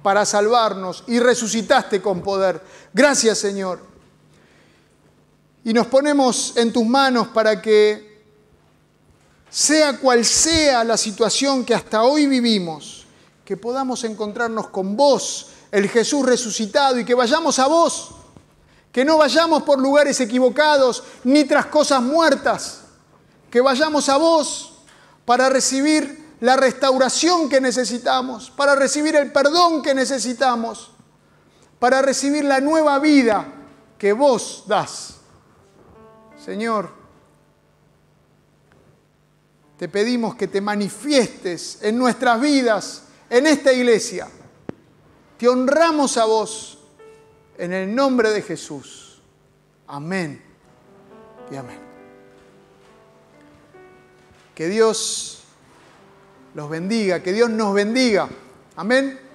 para 0.04 0.26
salvarnos 0.26 1.04
y 1.08 1.20
resucitaste 1.20 2.02
con 2.02 2.22
poder. 2.22 2.62
Gracias, 2.94 3.38
Señor. 3.38 3.82
Y 5.64 5.74
nos 5.74 5.88
ponemos 5.88 6.56
en 6.56 6.72
tus 6.72 6.86
manos 6.86 7.28
para 7.28 7.62
que 7.62 8.24
sea 9.50 9.98
cual 9.98 10.24
sea 10.24 10.84
la 10.84 10.98
situación 10.98 11.66
que 11.66 11.74
hasta 11.74 12.04
hoy 12.04 12.28
vivimos, 12.28 13.06
que 13.44 13.58
podamos 13.58 14.04
encontrarnos 14.04 14.70
con 14.70 14.96
vos, 14.96 15.48
el 15.72 15.90
Jesús 15.90 16.26
resucitado, 16.26 17.00
y 17.00 17.06
que 17.06 17.14
vayamos 17.14 17.60
a 17.60 17.68
vos, 17.68 18.12
que 18.92 19.04
no 19.04 19.18
vayamos 19.18 19.64
por 19.64 19.80
lugares 19.80 20.20
equivocados 20.22 21.04
ni 21.24 21.44
tras 21.44 21.66
cosas 21.68 22.02
muertas, 22.02 22.82
que 23.50 23.62
vayamos 23.62 24.10
a 24.10 24.18
vos 24.18 24.74
para 25.26 25.50
recibir 25.50 26.27
la 26.40 26.56
restauración 26.56 27.50
que 27.50 27.60
necesitamos, 27.60 28.52
para 28.52 28.76
recibir 28.76 29.16
el 29.16 29.32
perdón 29.32 29.82
que 29.82 29.94
necesitamos, 29.94 30.92
para 31.80 32.02
recibir 32.02 32.46
la 32.46 32.60
nueva 32.60 33.00
vida 33.00 33.46
que 33.98 34.14
vos 34.14 34.64
das. 34.68 35.16
Señor, 36.44 36.92
te 39.78 39.90
pedimos 39.90 40.36
que 40.36 40.48
te 40.48 40.62
manifiestes 40.62 41.80
en 41.82 41.98
nuestras 41.98 42.40
vidas, 42.40 43.04
en 43.30 43.48
esta 43.48 43.74
iglesia. 43.74 44.28
Te 45.38 45.48
honramos 45.48 46.18
a 46.18 46.26
vos 46.26 46.80
en 47.58 47.74
el 47.74 47.94
nombre 47.94 48.32
de 48.32 48.42
Jesús. 48.42 49.22
Amén 49.88 50.44
y 51.52 51.56
amén. 51.56 51.80
Que 54.56 54.68
Dios 54.68 55.44
los 56.58 56.72
bendiga, 56.72 57.22
que 57.22 57.34
Dios 57.34 57.52
nos 57.52 57.72
bendiga. 57.72 58.28
Amén. 58.78 59.27